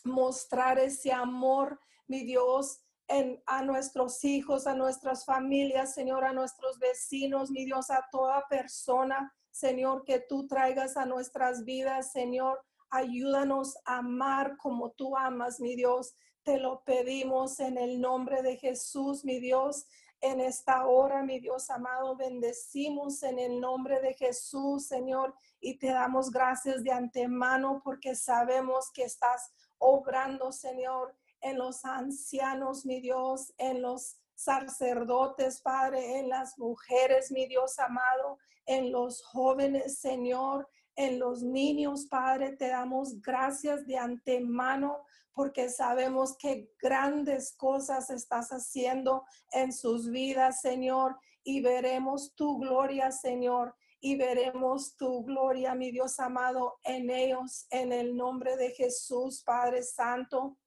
[0.03, 6.79] mostrar ese amor, mi Dios, en, a nuestros hijos, a nuestras familias, Señor, a nuestros
[6.79, 12.61] vecinos, mi Dios, a toda persona, Señor, que tú traigas a nuestras vidas, Señor.
[12.89, 16.15] Ayúdanos a amar como tú amas, mi Dios.
[16.45, 19.87] Te lo pedimos en el nombre de Jesús, mi Dios
[20.21, 22.15] en esta hora, mi Dios amado.
[22.15, 28.91] Bendecimos en el nombre de Jesús, Señor, y te damos gracias de antemano porque sabemos
[28.91, 36.59] que estás obrando, Señor, en los ancianos, mi Dios, en los sacerdotes, Padre, en las
[36.59, 43.85] mujeres, mi Dios amado, en los jóvenes, Señor, en los niños, Padre, te damos gracias
[43.85, 45.03] de antemano
[45.33, 53.11] porque sabemos que grandes cosas estás haciendo en sus vidas, Señor, y veremos tu gloria,
[53.11, 59.43] Señor, y veremos tu gloria, mi Dios amado, en ellos, en el nombre de Jesús,
[59.43, 60.57] Padre Santo.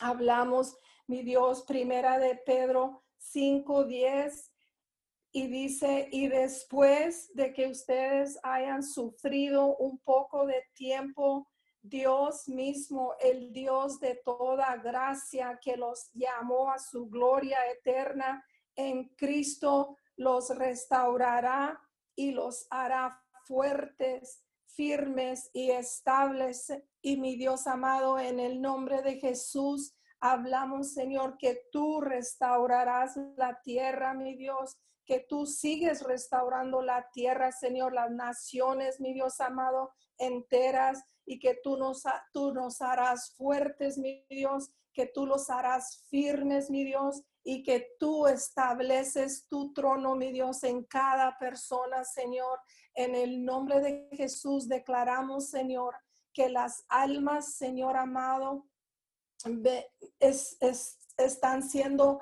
[0.00, 4.53] Hablamos, mi Dios, primera de Pedro 5:10
[5.36, 11.50] y dice, y después de que ustedes hayan sufrido un poco de tiempo,
[11.82, 18.44] Dios mismo, el Dios de toda gracia que los llamó a su gloria eterna
[18.76, 21.80] en Cristo, los restaurará
[22.14, 26.72] y los hará fuertes, firmes y estables.
[27.02, 33.60] Y mi Dios amado, en el nombre de Jesús, hablamos, Señor, que tú restaurarás la
[33.62, 39.92] tierra, mi Dios, que tú sigues restaurando la tierra, Señor, las naciones, mi Dios amado,
[40.18, 46.04] enteras y que tú nos, tú nos harás fuertes, mi Dios, que tú los harás
[46.08, 52.58] firmes, mi Dios, y que tú estableces tu trono, mi Dios, en cada persona, Señor.
[52.94, 55.94] En el nombre de Jesús declaramos, Señor,
[56.32, 58.66] que las almas, Señor amado,
[60.20, 60.56] es,
[61.18, 62.20] están siendo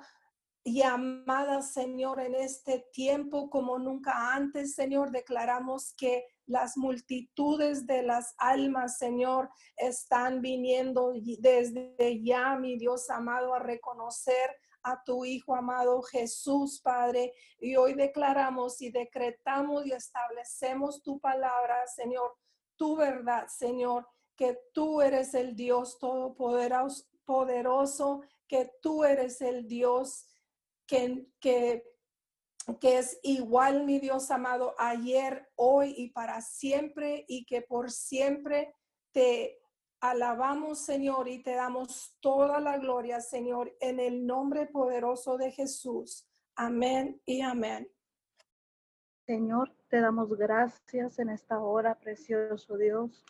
[0.64, 5.10] llamadas, Señor, en este tiempo como nunca antes, Señor.
[5.10, 13.54] Declaramos que las multitudes de las almas, Señor, están viniendo desde ya, mi Dios amado,
[13.54, 14.50] a reconocer
[14.84, 17.32] a tu Hijo amado Jesús, Padre.
[17.58, 22.32] Y hoy declaramos y decretamos y establecemos tu palabra, Señor,
[22.76, 30.26] tu verdad, Señor, que tú eres el Dios todopoderoso, poderoso, que tú eres el Dios
[30.86, 31.84] que, que
[32.80, 38.74] que es igual, mi Dios amado, ayer, hoy y para siempre, y que por siempre
[39.10, 39.58] te
[40.00, 46.26] alabamos, Señor, y te damos toda la gloria, Señor, en el nombre poderoso de Jesús.
[46.54, 47.90] Amén y amén.
[49.26, 53.24] Señor, te damos gracias en esta hora, precioso Dios.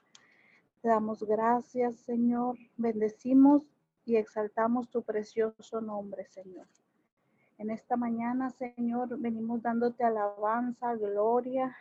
[0.81, 2.59] Te damos gracias, Señor.
[2.77, 3.63] Bendecimos
[4.05, 6.67] y exaltamos tu precioso nombre, Señor.
[7.63, 11.73] En esta mañana, Señor, venimos dándote alabanza, gloria.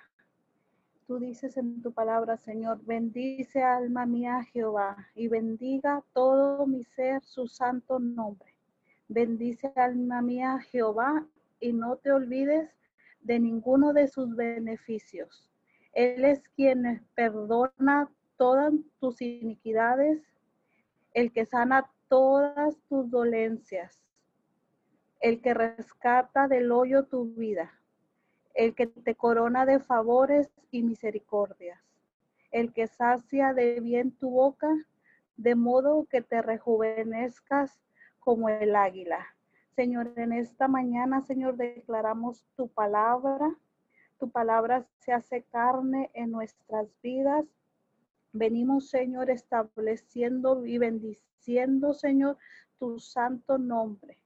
[1.07, 7.23] Tú dices en tu palabra, Señor, bendice alma mía Jehová y bendiga todo mi ser
[7.23, 8.53] su santo nombre.
[9.07, 11.25] Bendice alma mía Jehová
[11.59, 12.69] y no te olvides
[13.21, 15.49] de ninguno de sus beneficios.
[15.93, 20.21] Él es quien perdona todas tus iniquidades,
[21.15, 24.00] el que sana todas tus dolencias
[25.21, 27.71] el que rescata del hoyo tu vida,
[28.55, 31.79] el que te corona de favores y misericordias,
[32.49, 34.67] el que sacia de bien tu boca,
[35.37, 37.79] de modo que te rejuvenezcas
[38.19, 39.27] como el águila.
[39.75, 43.55] Señor, en esta mañana, Señor, declaramos tu palabra.
[44.19, 47.45] Tu palabra se hace carne en nuestras vidas.
[48.33, 52.37] Venimos, Señor, estableciendo y bendiciendo, Señor,
[52.79, 54.17] tu santo nombre.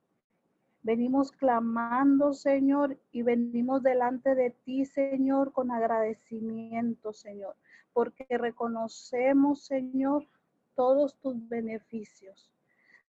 [0.86, 7.56] Venimos clamando, Señor, y venimos delante de ti, Señor, con agradecimiento, Señor,
[7.92, 10.28] porque reconocemos, Señor,
[10.76, 12.52] todos tus beneficios.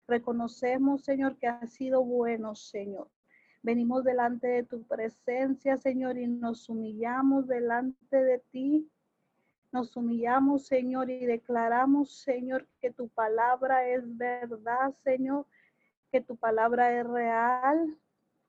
[0.08, 3.10] Reconocemos, Señor, que has sido bueno, Señor.
[3.62, 8.90] Venimos delante de tu presencia, Señor, y nos humillamos delante de ti
[9.70, 15.44] Nos humillamos, Señor, y declaramos, Señor, que tu palabra es verdad, Señor,
[16.10, 17.96] que tu palabra es real.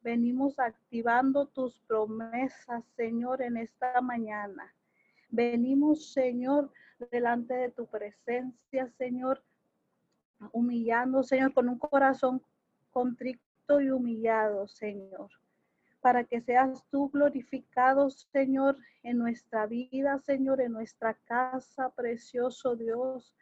[0.01, 4.74] Venimos activando tus promesas, Señor, en esta mañana.
[5.30, 6.72] Venimos, Señor,
[7.12, 9.43] delante de tu presencia, Señor,
[10.51, 12.41] humillando, Señor, con un corazón
[12.91, 15.30] contrito y humillado, Señor,
[15.99, 23.34] para que seas tú glorificado, Señor, en nuestra vida, Señor, en nuestra casa, precioso Dios.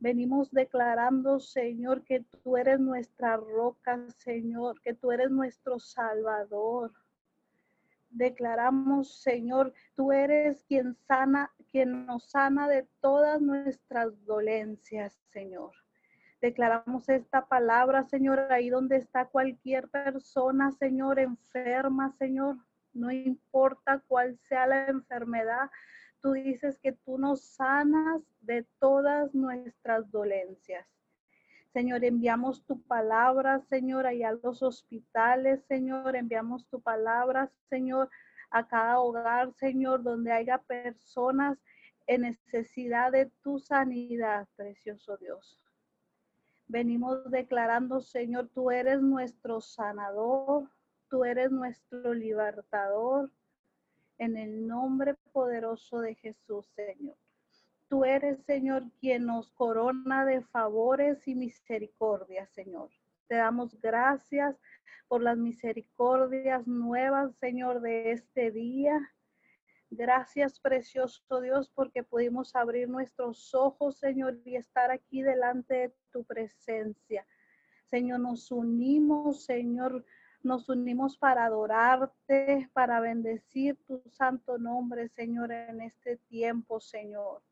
[0.00, 6.90] Venimos declarando, Señor, que tú eres nuestra roca, Señor, que tú eres nuestro Salvador.
[8.08, 15.72] Declaramos, Señor, tú eres quien sana, quien nos sana de todas nuestras dolencias, Señor.
[16.40, 22.56] Declaramos esta palabra, Señor, ahí donde está cualquier persona, Señor, enferma, Señor.
[22.94, 25.70] No importa cuál sea la enfermedad,
[26.20, 30.86] tú dices que tú nos sanas de todas nuestras dolencias.
[31.72, 38.10] Señor, enviamos tu palabra, Señor, allá a los hospitales, Señor, enviamos tu palabra, Señor,
[38.50, 41.58] a cada hogar, Señor, donde haya personas
[42.08, 45.62] en necesidad de tu sanidad, precioso Dios.
[46.66, 50.68] Venimos declarando, Señor, tú eres nuestro sanador,
[51.08, 53.30] tú eres nuestro libertador,
[54.20, 57.16] en el nombre poderoso de Jesús, Señor.
[57.88, 62.90] Tú eres, Señor, quien nos corona de favores y misericordia, Señor.
[63.28, 64.60] Te damos gracias
[65.08, 69.00] por las misericordias nuevas, Señor, de este día.
[69.88, 76.24] Gracias, precioso Dios, porque pudimos abrir nuestros ojos, Señor, y estar aquí delante de tu
[76.24, 77.26] presencia.
[77.88, 80.04] Señor, nos unimos, Señor,
[80.42, 87.42] nos unimos para adorarte, para bendecir tu santo nombre, Señor, en este tiempo, Señor.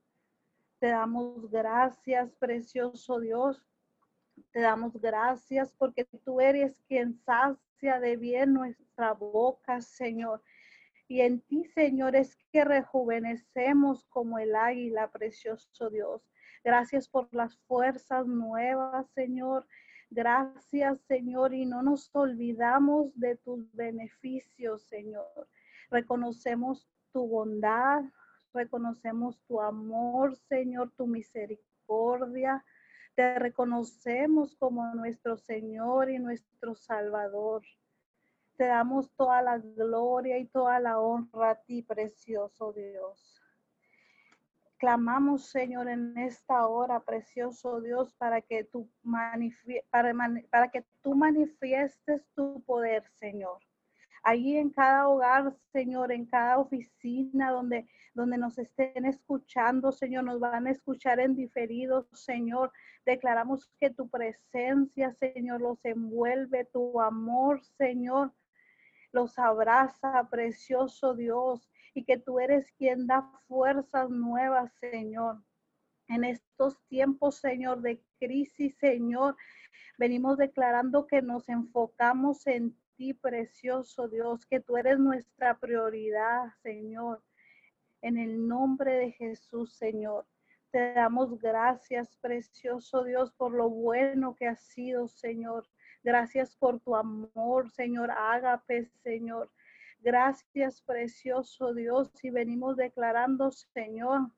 [0.78, 3.62] Te damos gracias, precioso Dios.
[4.53, 10.43] Te damos gracias porque tú eres quien sacia de bien nuestra boca, Señor.
[11.09, 16.22] Y en ti, Señor, es que rejuvenecemos como el águila, precioso Dios.
[16.62, 19.66] Gracias por las fuerzas nuevas, Señor.
[20.11, 25.48] Gracias, Señor, y no nos olvidamos de tus beneficios, Señor.
[25.90, 28.02] Reconocemos tu bondad,
[28.54, 32.64] reconocemos tu amor, Señor, tu misericordia.
[33.14, 37.62] Te reconocemos como nuestro Señor y nuestro Salvador.
[38.56, 43.38] Te damos toda la gloria y toda la honra a ti, precioso Dios.
[44.79, 48.89] Clamamos, Señor, en esta hora, precioso Dios, para que tú,
[49.91, 50.14] para,
[50.51, 53.59] para que tú manifiestes tu poder, Señor.
[54.22, 60.39] Allí en cada hogar, Señor, en cada oficina donde, donde nos estén escuchando, Señor, nos
[60.39, 62.72] van a escuchar en diferido, Señor.
[63.05, 68.33] Declaramos que tu presencia, Señor, los envuelve, tu amor, Señor,
[69.12, 71.68] los abraza, precioso Dios,
[71.99, 75.42] y que tú eres quien da fuerzas nuevas, Señor.
[76.07, 79.34] En estos tiempos, Señor, de crisis, Señor,
[79.99, 87.20] venimos declarando que nos enfocamos en ti, precioso Dios, que tú eres nuestra prioridad, Señor.
[88.01, 90.24] En el nombre de Jesús, Señor.
[90.70, 95.66] Te damos gracias, precioso Dios, por lo bueno que has sido, Señor.
[96.05, 98.12] Gracias por tu amor, Señor.
[98.12, 99.51] Ágape, Señor.
[100.01, 102.11] Gracias, precioso Dios.
[102.22, 104.30] Y venimos declarando, Señor,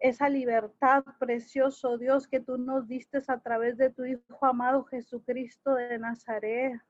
[0.00, 5.74] esa libertad, precioso Dios, que tú nos diste a través de tu Hijo amado Jesucristo
[5.76, 6.80] de Nazaret.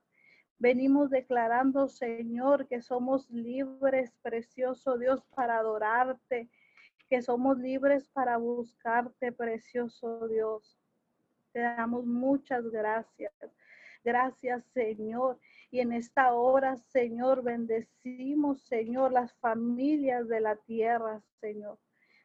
[0.57, 6.49] Venimos declarando, Señor, que somos libres, precioso Dios, para adorarte,
[7.09, 10.79] que somos libres para buscarte, precioso Dios.
[11.51, 13.33] Te damos muchas gracias.
[14.03, 15.39] Gracias, Señor.
[15.73, 21.79] Y en esta hora, Señor, bendecimos, Señor, las familias de la tierra, Señor.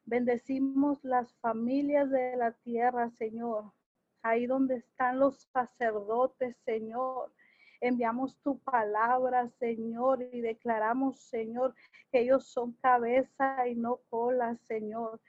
[0.05, 3.72] Bendecimos las familias de la tierra, Señor.
[4.20, 7.32] Ahí donde están los sacerdotes, Señor.
[7.80, 11.74] Enviamos tu palabra, Señor, y declaramos, Señor,
[12.12, 15.22] que ellos son cabeza y no cola, Señor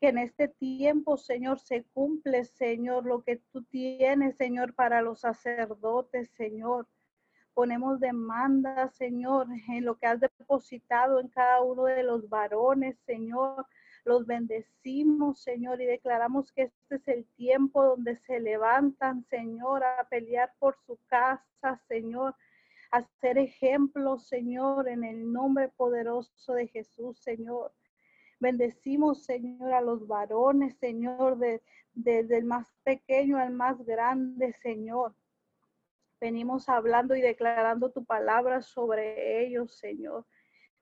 [0.00, 5.20] que en este tiempo, Señor, se cumple, Señor, lo que tú tienes, Señor, para los
[5.20, 6.86] sacerdotes, Señor.
[7.54, 13.66] Ponemos demanda, Señor, en lo que has depositado en cada uno de los varones, Señor.
[14.04, 20.08] Los bendecimos, Señor, y declaramos que este es el tiempo donde se levantan, Señor, a
[20.08, 22.34] pelear por su casa, Señor,
[22.90, 27.72] a ser ejemplo, Señor, en el nombre poderoso de Jesús, Señor.
[28.40, 31.62] Bendecimos, Señor, a los varones, Señor, de,
[31.94, 35.14] desde el más pequeño al más grande, Señor.
[36.22, 40.24] Venimos hablando y declarando tu palabra sobre ellos, Señor.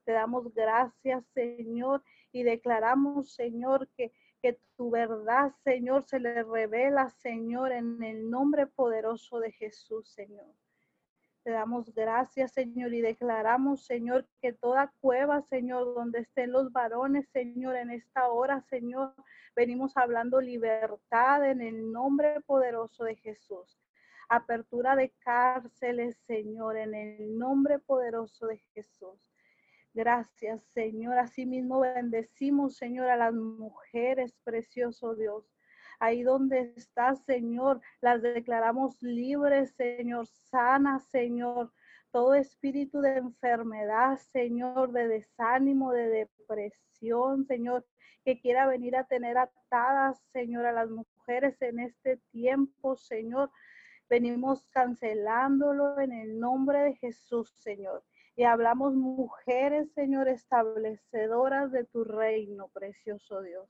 [0.05, 7.09] Te damos gracias, Señor, y declaramos, Señor, que, que tu verdad, Señor, se le revela,
[7.09, 10.45] Señor, en el nombre poderoso de Jesús, Señor.
[11.41, 17.27] Te damos gracias, Señor, y declaramos, Señor, que toda cueva, Señor, donde estén los varones,
[17.29, 19.15] Señor, en esta hora, Señor,
[19.55, 23.80] venimos hablando libertad en el nombre poderoso de Jesús.
[24.33, 29.19] Apertura de cárceles, Señor, en el nombre poderoso de Jesús.
[29.93, 31.17] Gracias, Señor.
[31.17, 35.43] Asimismo bendecimos, Señor, a las mujeres, precioso Dios.
[35.99, 41.73] Ahí donde estás, Señor, las declaramos libres, Señor, sanas, Señor.
[42.11, 47.85] Todo espíritu de enfermedad, Señor, de desánimo, de depresión, Señor,
[48.23, 53.51] que quiera venir a tener atadas, Señor, a las mujeres en este tiempo, Señor.
[54.11, 58.03] Venimos cancelándolo en el nombre de Jesús, Señor.
[58.35, 63.69] Y hablamos mujeres, Señor, establecedoras de tu reino, precioso Dios.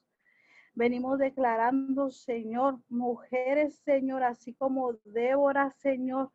[0.74, 6.32] Venimos declarando, Señor, mujeres, Señor, así como Débora, Señor,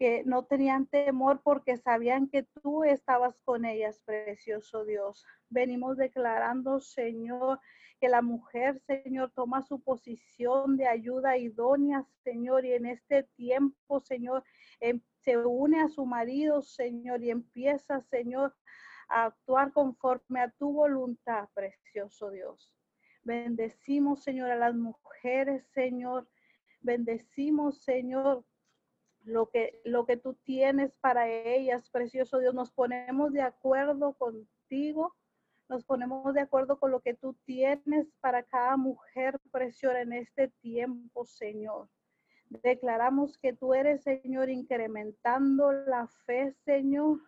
[0.00, 5.26] que no tenían temor porque sabían que tú estabas con ellas, precioso Dios.
[5.50, 7.60] Venimos declarando, Señor,
[8.00, 14.00] que la mujer, Señor, toma su posición de ayuda idónea, Señor, y en este tiempo,
[14.00, 14.42] Señor,
[14.80, 18.56] em, se une a su marido, Señor, y empieza, Señor,
[19.10, 22.74] a actuar conforme a tu voluntad, precioso Dios.
[23.22, 26.26] Bendecimos, Señor, a las mujeres, Señor.
[26.80, 28.46] Bendecimos, Señor,
[29.24, 32.54] lo que, lo que tú tienes para ellas, precioso Dios.
[32.54, 35.14] Nos ponemos de acuerdo contigo,
[35.68, 40.48] nos ponemos de acuerdo con lo que tú tienes para cada mujer preciosa en este
[40.60, 41.88] tiempo, Señor.
[42.48, 47.20] Declaramos que tú eres, Señor, incrementando la fe, Señor,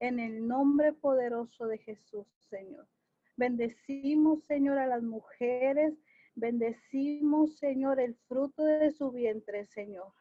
[0.00, 2.88] en el nombre poderoso de Jesús, Señor.
[3.36, 5.94] Bendecimos, Señor, a las mujeres.
[6.34, 10.12] Bendecimos, Señor, el fruto de su vientre, Señor.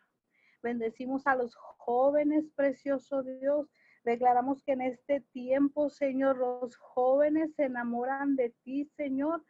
[0.65, 3.69] Bendecimos a los jóvenes, precioso Dios.
[4.03, 9.45] Declaramos que en este tiempo, Señor, los jóvenes se enamoran de ti, Señor.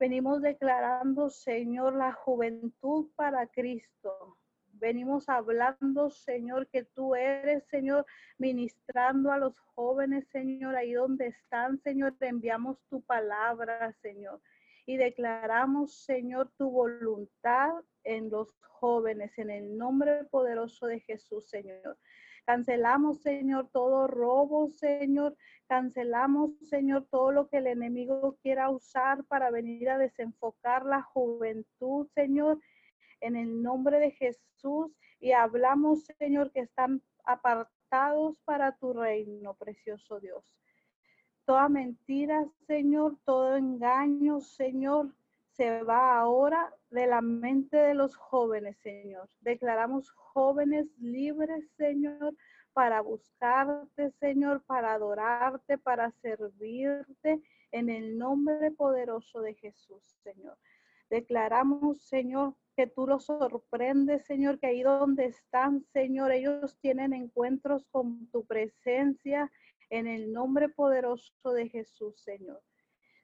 [0.00, 4.36] Venimos declarando, Señor, la juventud para Cristo.
[4.72, 8.04] Venimos hablando, Señor, que tú eres, Señor,
[8.36, 14.40] ministrando a los jóvenes, Señor, ahí donde están, Señor, te enviamos tu palabra, Señor.
[14.86, 17.72] Y declaramos, Señor, tu voluntad
[18.04, 21.98] en los jóvenes, en el nombre poderoso de Jesús, Señor.
[22.44, 25.36] Cancelamos, Señor, todo robo, Señor.
[25.66, 32.06] Cancelamos, Señor, todo lo que el enemigo quiera usar para venir a desenfocar la juventud,
[32.14, 32.60] Señor
[33.20, 40.20] en el nombre de Jesús y hablamos, Señor, que están apartados para tu reino, precioso
[40.20, 40.44] Dios.
[41.46, 45.14] Toda mentira, Señor, todo engaño, Señor,
[45.52, 49.28] se va ahora de la mente de los jóvenes, Señor.
[49.40, 52.34] Declaramos jóvenes libres, Señor,
[52.72, 57.40] para buscarte, Señor, para adorarte, para servirte,
[57.70, 60.58] en el nombre poderoso de Jesús, Señor.
[61.10, 67.86] Declaramos, Señor, que tú los sorprendes, Señor, que ahí donde están, Señor, ellos tienen encuentros
[67.92, 69.50] con tu presencia
[69.90, 72.62] en el nombre poderoso de Jesús, Señor.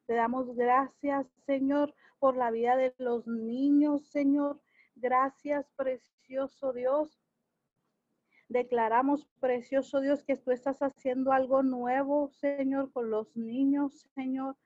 [0.07, 4.61] Te damos gracias, Señor, por la vida de los niños, Señor.
[4.95, 7.21] Gracias, precioso Dios.
[8.49, 14.57] Declaramos, precioso Dios, que tú estás haciendo algo nuevo, Señor, con los niños, Señor.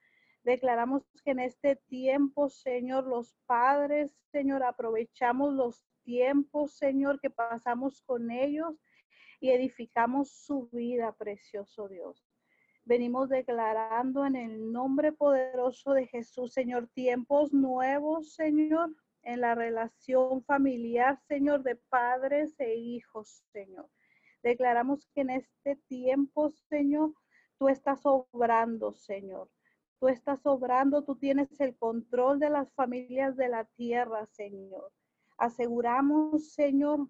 [0.42, 8.02] Declaramos que en este tiempo, Señor, los padres, Señor, aprovechamos los tiempos, Señor, que pasamos
[8.02, 8.76] con ellos
[9.40, 12.26] y edificamos su vida, precioso Dios.
[12.84, 20.44] Venimos declarando en el nombre poderoso de Jesús, Señor, tiempos nuevos, Señor, en la relación
[20.44, 23.88] familiar, Señor, de padres e hijos, Señor.
[24.42, 27.12] Declaramos que en este tiempo, Señor,
[27.58, 29.50] tú estás obrando, Señor.
[29.98, 34.92] Tú estás obrando, tú tienes el control de las familias de la tierra, Señor.
[35.38, 37.08] Aseguramos, Señor,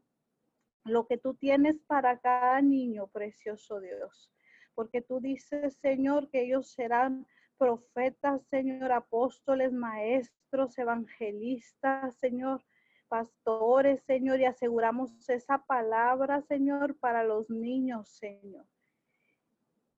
[0.87, 4.33] lo que tú tienes para cada niño, precioso Dios.
[4.75, 7.27] Porque tú dices, Señor, que ellos serán
[7.59, 12.63] profetas, Señor, apóstoles, maestros, evangelistas, Señor,
[13.09, 18.67] pastores, Señor, y aseguramos esa palabra, Señor, para los niños, Señor.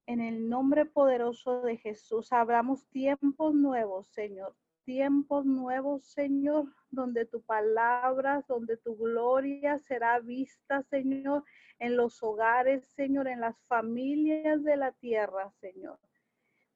[0.07, 4.55] En el nombre poderoso de Jesús, abramos tiempos nuevos, Señor.
[4.89, 11.45] Tiempos nuevos, Señor, donde tu palabra, donde tu gloria será vista, Señor,
[11.78, 15.99] en los hogares, Señor, en las familias de la tierra, Señor.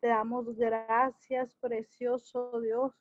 [0.00, 2.92] Te damos gracias, precioso Dios.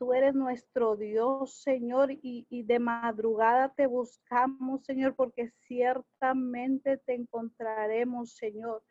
[0.00, 7.14] Tú eres nuestro Dios, Señor, y, y, de madrugada te buscamos, Señor, porque ciertamente te
[7.14, 8.82] encontraremos, Señor.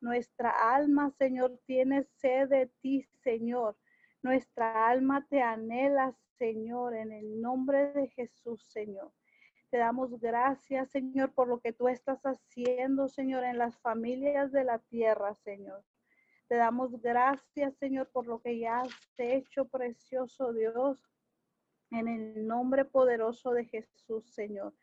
[0.00, 3.76] Nuestra alma, Señor, tiene sed de ti, Señor.
[4.22, 9.12] Nuestra alma te anhela, Señor, en el nombre de Jesús, Señor.
[9.70, 14.64] Te damos gracias, Señor, por lo que tú estás haciendo, Señor, en las familias de
[14.64, 15.84] la tierra, Señor.
[16.48, 21.00] Te damos gracias, Señor, por lo que ya has hecho, precioso Dios,
[21.90, 24.74] en el nombre poderoso de Jesús, Señor.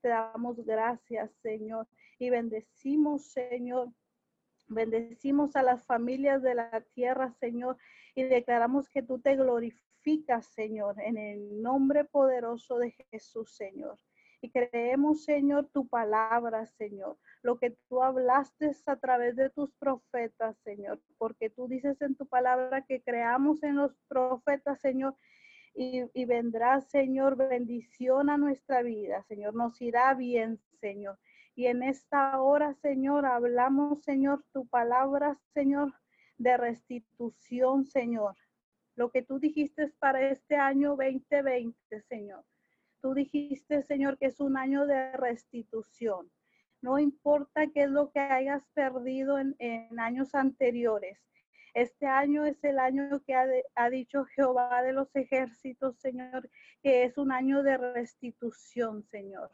[0.00, 1.88] Te damos gracias, Señor,
[2.18, 3.92] y bendecimos, Señor,
[4.68, 7.76] Bendecimos a las familias de la tierra, Señor,
[8.16, 13.98] y declaramos que tú te glorificas, Señor, en el nombre poderoso de Jesús, Señor.
[14.40, 20.56] Y creemos, Señor, tu palabra, Señor, lo que tú hablaste a través de tus profetas,
[20.64, 25.14] Señor, porque tú dices en tu palabra que creamos en los profetas, Señor,
[25.74, 29.54] y, y, vendrá, Señor, bendición a nuestra vida, Señor.
[29.54, 31.18] Nos irá bien, Señor.
[31.54, 35.92] Y en esta hora, Señor, hablamos, Señor, tu palabra, Señor,
[36.38, 38.36] de restitución, Señor.
[38.94, 41.76] Lo que tú dijiste para este año 2020,
[42.08, 42.44] Señor.
[43.00, 46.30] Tú dijiste, Señor, que es un año de restitución.
[46.82, 49.54] No importa qué es lo que hayas perdido en,
[49.98, 51.18] años anteriores.
[51.74, 56.48] Este año es el año que ha, dicho Jehová de los ejércitos, Señor,
[56.82, 59.50] que es un año de restitución, Señor.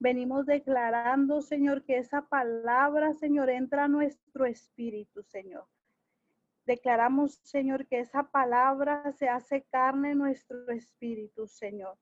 [0.00, 5.66] Venimos declarando, Señor, que esa palabra, Señor, entra a nuestro espíritu, Señor.
[6.66, 11.98] Declaramos, Señor, que esa palabra se hace carne en nuestro espíritu, Señor.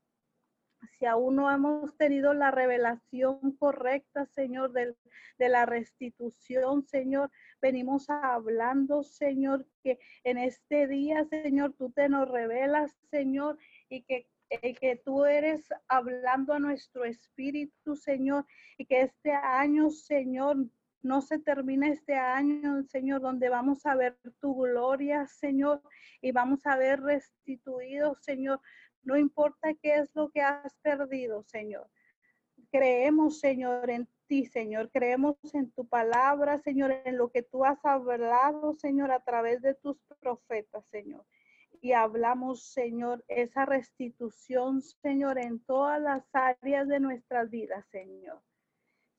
[0.99, 4.95] Si aún no hemos tenido la revelación correcta, Señor, de,
[5.39, 7.31] de la restitución, Señor,
[7.61, 14.29] venimos hablando, Señor, que en este día, Señor, tú te nos revelas, Señor, y que
[14.81, 18.47] que tú eres hablando a nuestro espíritu, Señor,
[18.79, 20.57] y que este año, Señor,
[21.03, 25.83] no se termine este año, Señor, donde vamos a ver tu gloria, Señor,
[26.21, 28.61] y vamos a ver restituido, Señor.
[29.03, 31.89] No importa qué es lo que has perdido, Señor.
[32.71, 34.91] Creemos, Señor, en ti, Señor.
[34.91, 39.75] Creemos en tu palabra, Señor, en lo que tú has hablado, Señor, a través de
[39.75, 41.25] tus profetas, Señor
[41.81, 48.41] y hablamos, Señor, esa restitución, Señor, en todas las áreas de nuestras vidas, Señor.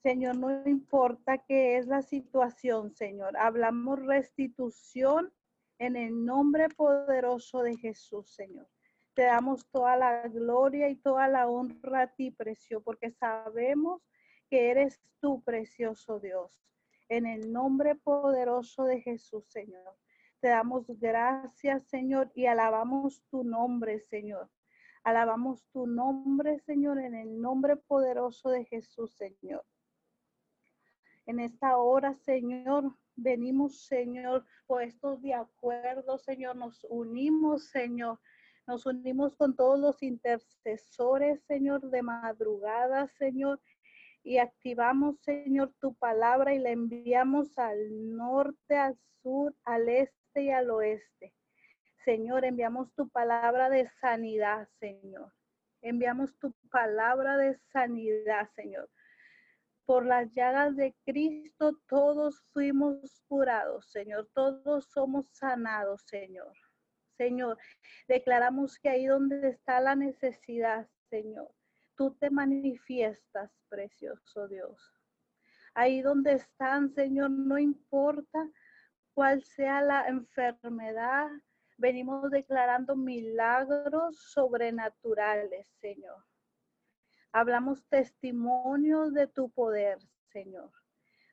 [0.01, 3.35] Señor, no importa qué es la situación, Señor.
[3.35, 5.33] Hablamos restitución
[5.77, 8.69] en el nombre poderoso de Jesús, Señor.
[9.13, 14.01] Te damos toda la gloria y toda la honra a ti, precioso, porque sabemos
[14.49, 16.57] que eres tú, precioso Dios.
[17.09, 19.97] En el nombre poderoso de Jesús, Señor.
[20.39, 24.49] Te damos gracias, Señor, y alabamos tu nombre, Señor.
[25.03, 29.65] Alabamos tu nombre, Señor, en el nombre poderoso de Jesús, Señor.
[31.29, 38.19] En esta hora, Señor, venimos, Señor, puestos de acuerdo, Señor, nos unimos, Señor.
[38.65, 43.61] Nos unimos con todos los intercesores, Señor, de madrugada, Señor,
[44.23, 47.77] y activamos, Señor, tu palabra y la enviamos al
[48.17, 51.35] norte, al sur, al este y al oeste.
[52.05, 55.31] Señor, enviamos tu palabra de sanidad, Señor.
[55.83, 58.89] Enviamos tu palabra de sanidad, Señor.
[59.89, 64.29] Por las llagas de Cristo todos fuimos curados, Señor.
[64.35, 66.53] Todos somos sanados, Señor.
[67.17, 67.57] Señor,
[68.07, 71.51] declaramos que ahí donde está la necesidad, Señor,
[71.95, 74.93] tú te manifiestas, precioso Dios.
[75.73, 78.47] Ahí donde están, Señor, no importa
[79.15, 81.31] cual sea la enfermedad,
[81.79, 86.28] venimos declarando milagros sobrenaturales, Señor.
[87.31, 89.99] Hablamos testimonios de tu poder,
[90.31, 90.71] Señor.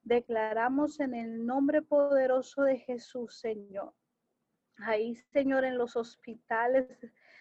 [0.03, 3.95] Declaramos en el nombre poderoso de Jesús, Señor.
[4.79, 6.87] Ahí, Señor, en los hospitales,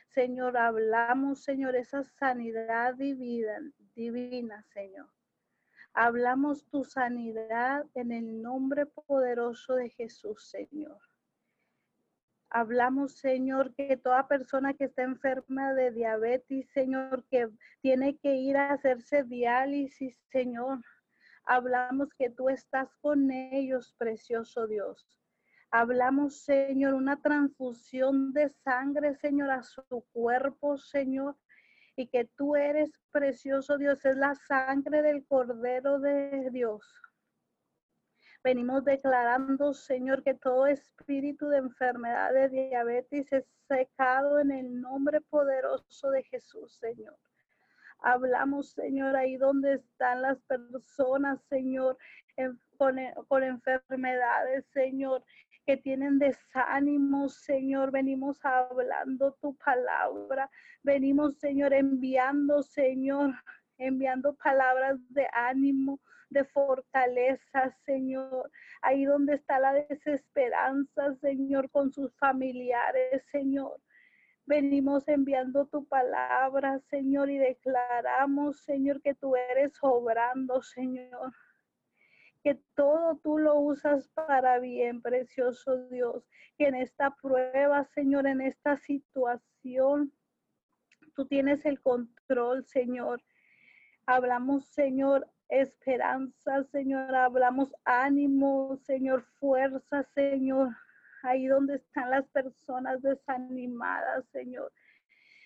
[0.07, 3.59] Señor, hablamos, Señor, esa sanidad divina,
[3.93, 5.09] divina, Señor.
[5.93, 10.97] Hablamos tu sanidad en el nombre poderoso de Jesús, Señor.
[12.57, 17.49] Hablamos, Señor, que toda persona que está enferma de diabetes, Señor, que
[17.81, 20.79] tiene que ir a hacerse diálisis, Señor.
[21.43, 25.05] Hablamos que tú estás con ellos, precioso Dios.
[25.69, 31.35] Hablamos, Señor, una transfusión de sangre, Señor, a su cuerpo, Señor.
[31.97, 37.01] Y que tú eres precioso Dios, es la sangre del Cordero de Dios.
[38.45, 45.19] Venimos declarando, Señor, que todo espíritu de enfermedad de diabetes es secado en el nombre
[45.19, 47.17] poderoso de Jesús, Señor.
[48.01, 51.97] Hablamos, Señor, ahí donde están las personas, Señor,
[52.77, 55.23] con, enfermedades, Señor,
[55.65, 57.89] que tienen desánimo, Señor.
[57.89, 60.51] Venimos hablando tu palabra.
[60.83, 63.33] Venimos, Señor, enviando, Señor,
[63.77, 65.99] enviando palabras de ánimo,
[66.29, 68.51] de fortaleza, Señor.
[68.81, 73.79] Ahí donde está la desesperanza, Señor, con sus familiares, Señor.
[74.47, 81.33] Venimos enviando tu palabra, Señor, y declaramos, Señor, que tú eres obrando, Señor.
[82.43, 86.27] Que todo tú lo usas para bien, precioso Dios.
[86.59, 90.13] Que en esta prueba, Señor, en esta situación,
[91.15, 93.23] tú tienes el control, Señor.
[94.07, 97.15] Hablamos, Señor, esperanza, Señor.
[97.15, 100.69] Hablamos ánimo, Señor, fuerza, Señor.
[101.23, 104.71] Ahí donde están las personas desanimadas, Señor.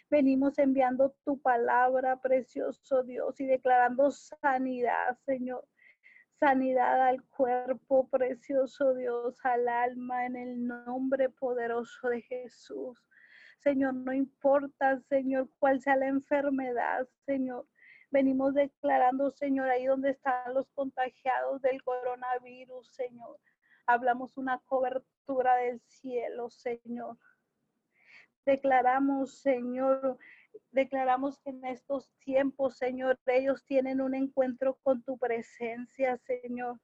[0.09, 5.65] Venimos enviando tu palabra, precioso Dios, y declarando sanidad, Señor.
[6.37, 13.05] Sanidad al cuerpo, precioso Dios, al alma, en el nombre poderoso de Jesús.
[13.59, 17.65] Señor, no importa, Señor, cuál sea la enfermedad, Señor.
[18.11, 23.39] Venimos declarando, Señor, ahí donde están los contagiados del coronavirus, Señor.
[23.85, 27.17] Hablamos una cobertura del cielo, Señor.
[28.45, 30.17] Declaramos, Señor,
[30.71, 36.79] declaramos que en estos tiempos, Señor, ellos tienen un encuentro con tu presencia, Señor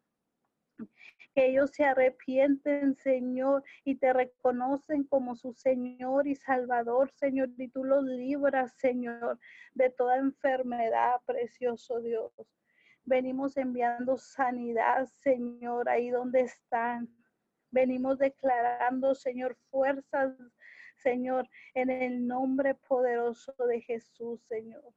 [1.35, 7.67] que ellos se arrepienten, Señor, y te reconocen como su Señor y Salvador, Señor, y
[7.67, 9.37] tú los libras, Señor,
[9.73, 12.31] de toda enfermedad, precioso Dios.
[13.03, 17.09] Venimos enviando sanidad, Señor, ahí donde están.
[17.69, 20.37] Venimos declarando, Señor, fuerzas,
[20.95, 24.93] Señor, en el nombre poderoso de Jesús, Señor.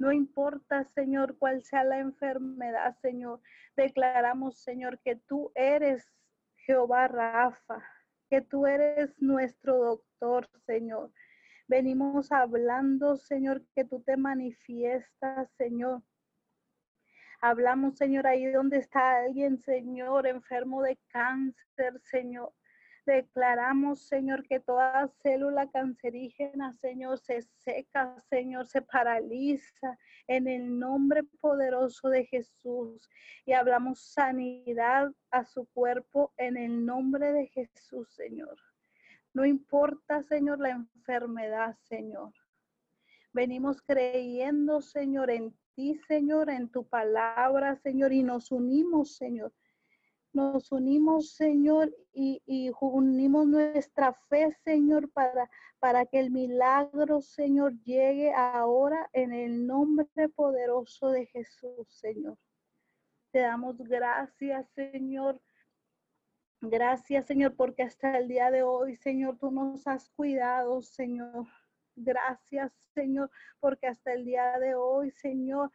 [0.00, 3.42] No importa, Señor, cuál sea la enfermedad, Señor.
[3.76, 6.10] Declaramos, Señor, que tú eres
[6.56, 7.84] Jehová Rafa,
[8.30, 11.12] que tú eres nuestro doctor, Señor.
[11.68, 16.02] Venimos hablando, Señor, que tú te manifiestas, Señor.
[17.42, 22.54] Hablamos, Señor, ahí donde está alguien, Señor, enfermo de cáncer, Señor.
[23.10, 29.98] Declaramos, Señor, que toda célula cancerígena, Señor, se seca, Señor, se paraliza
[30.28, 33.10] en el nombre poderoso de Jesús.
[33.44, 38.56] Y hablamos sanidad a su cuerpo en el nombre de Jesús, Señor.
[39.34, 42.32] No importa, Señor, la enfermedad, Señor.
[43.32, 49.52] Venimos creyendo, Señor, en ti, Señor, en tu palabra, Señor, y nos unimos, Señor,
[50.32, 58.32] nos unimos, Señor, y, unimos nuestra fe, Señor, para, para que el milagro, Señor, llegue
[58.32, 62.36] ahora en el nombre poderoso de Jesús, Señor.
[63.32, 65.40] Te damos gracias, Señor.
[66.62, 71.46] Gracias, Señor, porque hasta el día de hoy, Señor, tú nos has cuidado, Señor.
[71.96, 75.70] Gracias, Señor, porque hasta el día de hoy, Señor,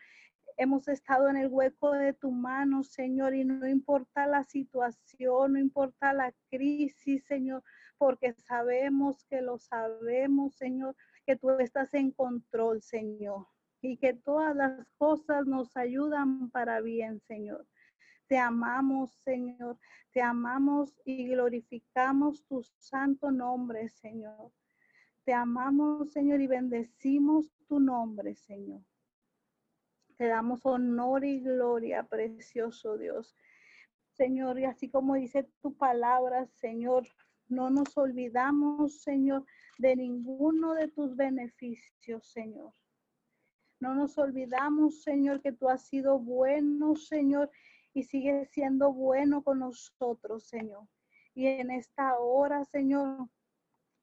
[0.57, 5.59] hemos estado en el hueco de tu mano, Señor, y no importa la situación, no
[5.59, 7.63] importa la crisis, Señor,
[7.97, 10.95] porque sabemos que lo sabemos, Señor,
[11.25, 13.47] que tú estás en control, Señor,
[13.81, 17.67] y que todas las cosas nos ayudan para bien, Señor.
[18.27, 19.77] Te amamos, Señor,
[20.11, 24.51] te amamos y glorificamos tu santo nombre, Señor.
[25.25, 28.81] Te amamos, Señor, y bendecimos tu nombre, Señor.
[30.17, 33.35] Te damos honor y gloria, precioso Dios.
[34.13, 37.05] Señor, y así como dice tu palabra, Señor,
[37.47, 39.45] no nos olvidamos, Señor,
[39.77, 42.73] de ninguno de tus beneficios, Señor.
[43.79, 47.51] No nos olvidamos, Señor, que tú has sido bueno, Señor,
[47.93, 50.87] y sigues siendo bueno con nosotros, Señor.
[51.33, 53.27] Y en esta hora, Señor,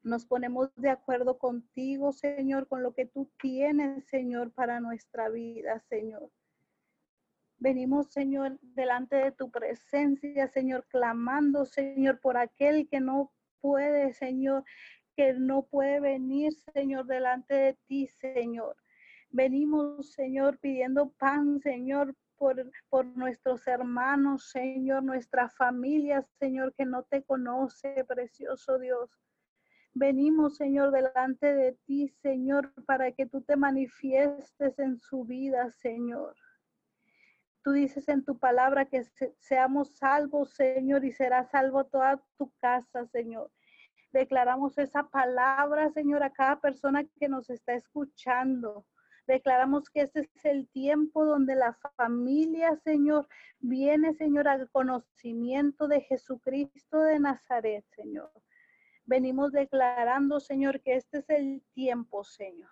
[0.03, 5.81] nos ponemos de acuerdo contigo, Señor, con lo que tú tienes, Señor, para nuestra vida,
[5.89, 6.31] Señor.
[7.59, 14.65] Venimos, Señor, delante de tu presencia, Señor, clamando, Señor, por aquel que no puede, Señor,
[15.17, 18.77] que no puede venir, Señor, delante de ti, Señor.
[19.31, 27.05] Venimos, Señor, pidiendo pan, Señor, por, por nuestros hermanos, Señor, nuestra familia, Señor, que no
[27.05, 29.09] te conoce, precioso Dios.
[29.95, 36.35] Venimos, Señor, delante de ti, Señor, para que tú te manifiestes en su vida, Señor.
[37.63, 39.05] Tú dices en tu palabra que
[39.39, 43.51] seamos salvos, Señor, y será salvo toda tu casa, Señor.
[44.13, 48.87] Declaramos esa palabra, Señor, a cada persona que nos está escuchando.
[49.27, 53.29] Declaramos que este es el tiempo donde la familia, Señor,
[53.61, 58.33] viene, Señor, al conocimiento de Jesucristo de Nazaret, Señor.
[59.05, 62.71] Venimos declarando, Señor, que este es el tiempo, Señor.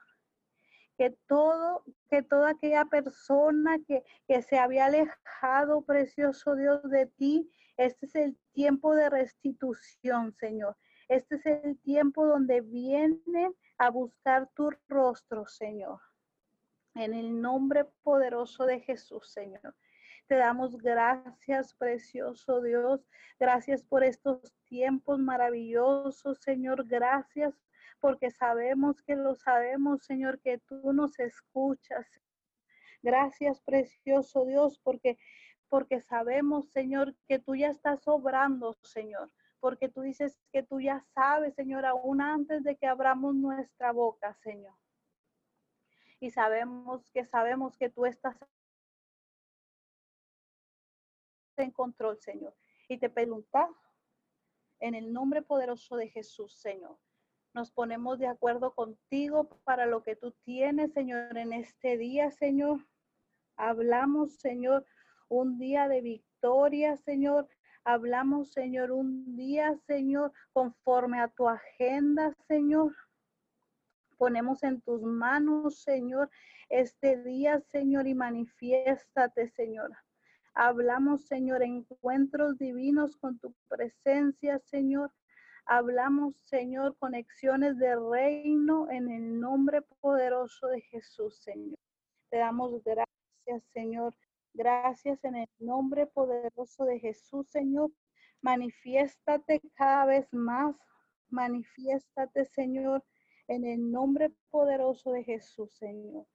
[0.96, 7.50] Que todo, que toda aquella persona que, que se había alejado, precioso Dios, de ti,
[7.76, 10.76] este es el tiempo de restitución, Señor.
[11.08, 15.98] Este es el tiempo donde vienen a buscar tu rostro, Señor.
[16.94, 19.74] En el nombre poderoso de Jesús, Señor.
[20.30, 23.04] Te damos gracias, precioso Dios.
[23.40, 26.86] Gracias por estos tiempos maravillosos, Señor.
[26.86, 27.52] Gracias
[27.98, 32.06] porque sabemos que lo sabemos, Señor, que tú nos escuchas.
[33.02, 35.18] Gracias, precioso Dios, porque
[35.68, 39.32] porque sabemos, Señor, que tú ya estás obrando, Señor.
[39.58, 44.32] Porque tú dices que tú ya sabes, Señor, aún antes de que abramos nuestra boca,
[44.44, 44.76] Señor.
[46.20, 48.36] Y sabemos que sabemos que tú estás
[51.60, 52.54] en control, Señor.
[52.88, 53.68] Y te pregunta
[54.80, 56.98] en el nombre poderoso de Jesús, Señor.
[57.52, 62.86] Nos ponemos de acuerdo contigo para lo que tú tienes, Señor, en este día, Señor.
[63.56, 64.86] Hablamos, Señor,
[65.28, 67.48] un día de victoria, Señor.
[67.84, 72.94] Hablamos, Señor, un día, Señor, conforme a tu agenda, Señor.
[74.16, 76.30] Ponemos en tus manos, Señor,
[76.68, 79.90] este día, Señor, y manifiéstate, Señor.
[80.54, 85.12] Hablamos, Señor, encuentros divinos con tu presencia, Señor.
[85.64, 91.78] Hablamos, Señor, conexiones de reino en el nombre poderoso de Jesús, Señor.
[92.30, 94.14] Te damos gracias, Señor.
[94.52, 97.92] Gracias en el nombre poderoso de Jesús, Señor.
[98.42, 100.74] Manifiéstate cada vez más.
[101.28, 103.04] Manifiéstate, Señor,
[103.46, 106.26] en el nombre poderoso de Jesús, Señor.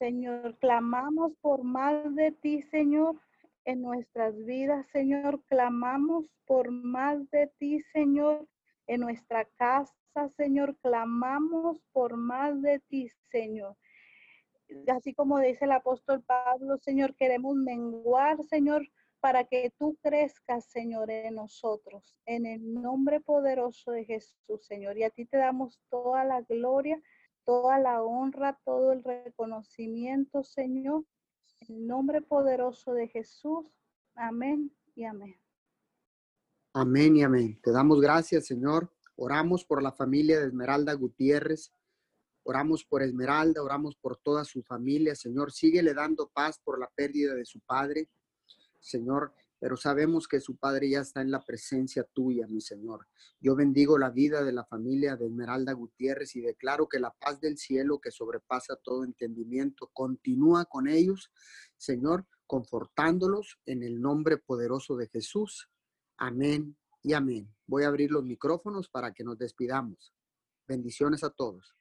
[0.00, 3.16] Señor, clamamos por más de ti, Señor,
[3.66, 5.42] en nuestras vidas, Señor.
[5.44, 8.48] Clamamos por más de ti, Señor,
[8.86, 9.92] en nuestra casa,
[10.38, 10.74] Señor.
[10.78, 13.76] Clamamos por más de ti, Señor.
[14.88, 18.88] Así como dice el apóstol Pablo, Señor, queremos menguar, Señor,
[19.20, 22.16] para que tú crezcas, Señor, en nosotros.
[22.24, 24.96] En el nombre poderoso de Jesús, Señor.
[24.96, 26.98] Y a ti te damos toda la gloria
[27.50, 31.04] toda la honra, todo el reconocimiento, Señor.
[31.58, 33.66] En el nombre poderoso de Jesús.
[34.14, 35.34] Amén y amén.
[36.72, 37.60] Amén y amén.
[37.60, 38.94] Te damos gracias, Señor.
[39.16, 41.72] Oramos por la familia de Esmeralda Gutiérrez.
[42.44, 45.16] Oramos por Esmeralda, oramos por toda su familia.
[45.16, 48.08] Señor, síguele dando paz por la pérdida de su padre.
[48.78, 53.06] Señor, pero sabemos que su Padre ya está en la presencia tuya, mi Señor.
[53.40, 57.40] Yo bendigo la vida de la familia de Esmeralda Gutiérrez y declaro que la paz
[57.40, 61.30] del cielo que sobrepasa todo entendimiento continúa con ellos,
[61.76, 65.68] Señor, confortándolos en el nombre poderoso de Jesús.
[66.16, 67.54] Amén y amén.
[67.66, 70.14] Voy a abrir los micrófonos para que nos despidamos.
[70.66, 71.76] Bendiciones a todos.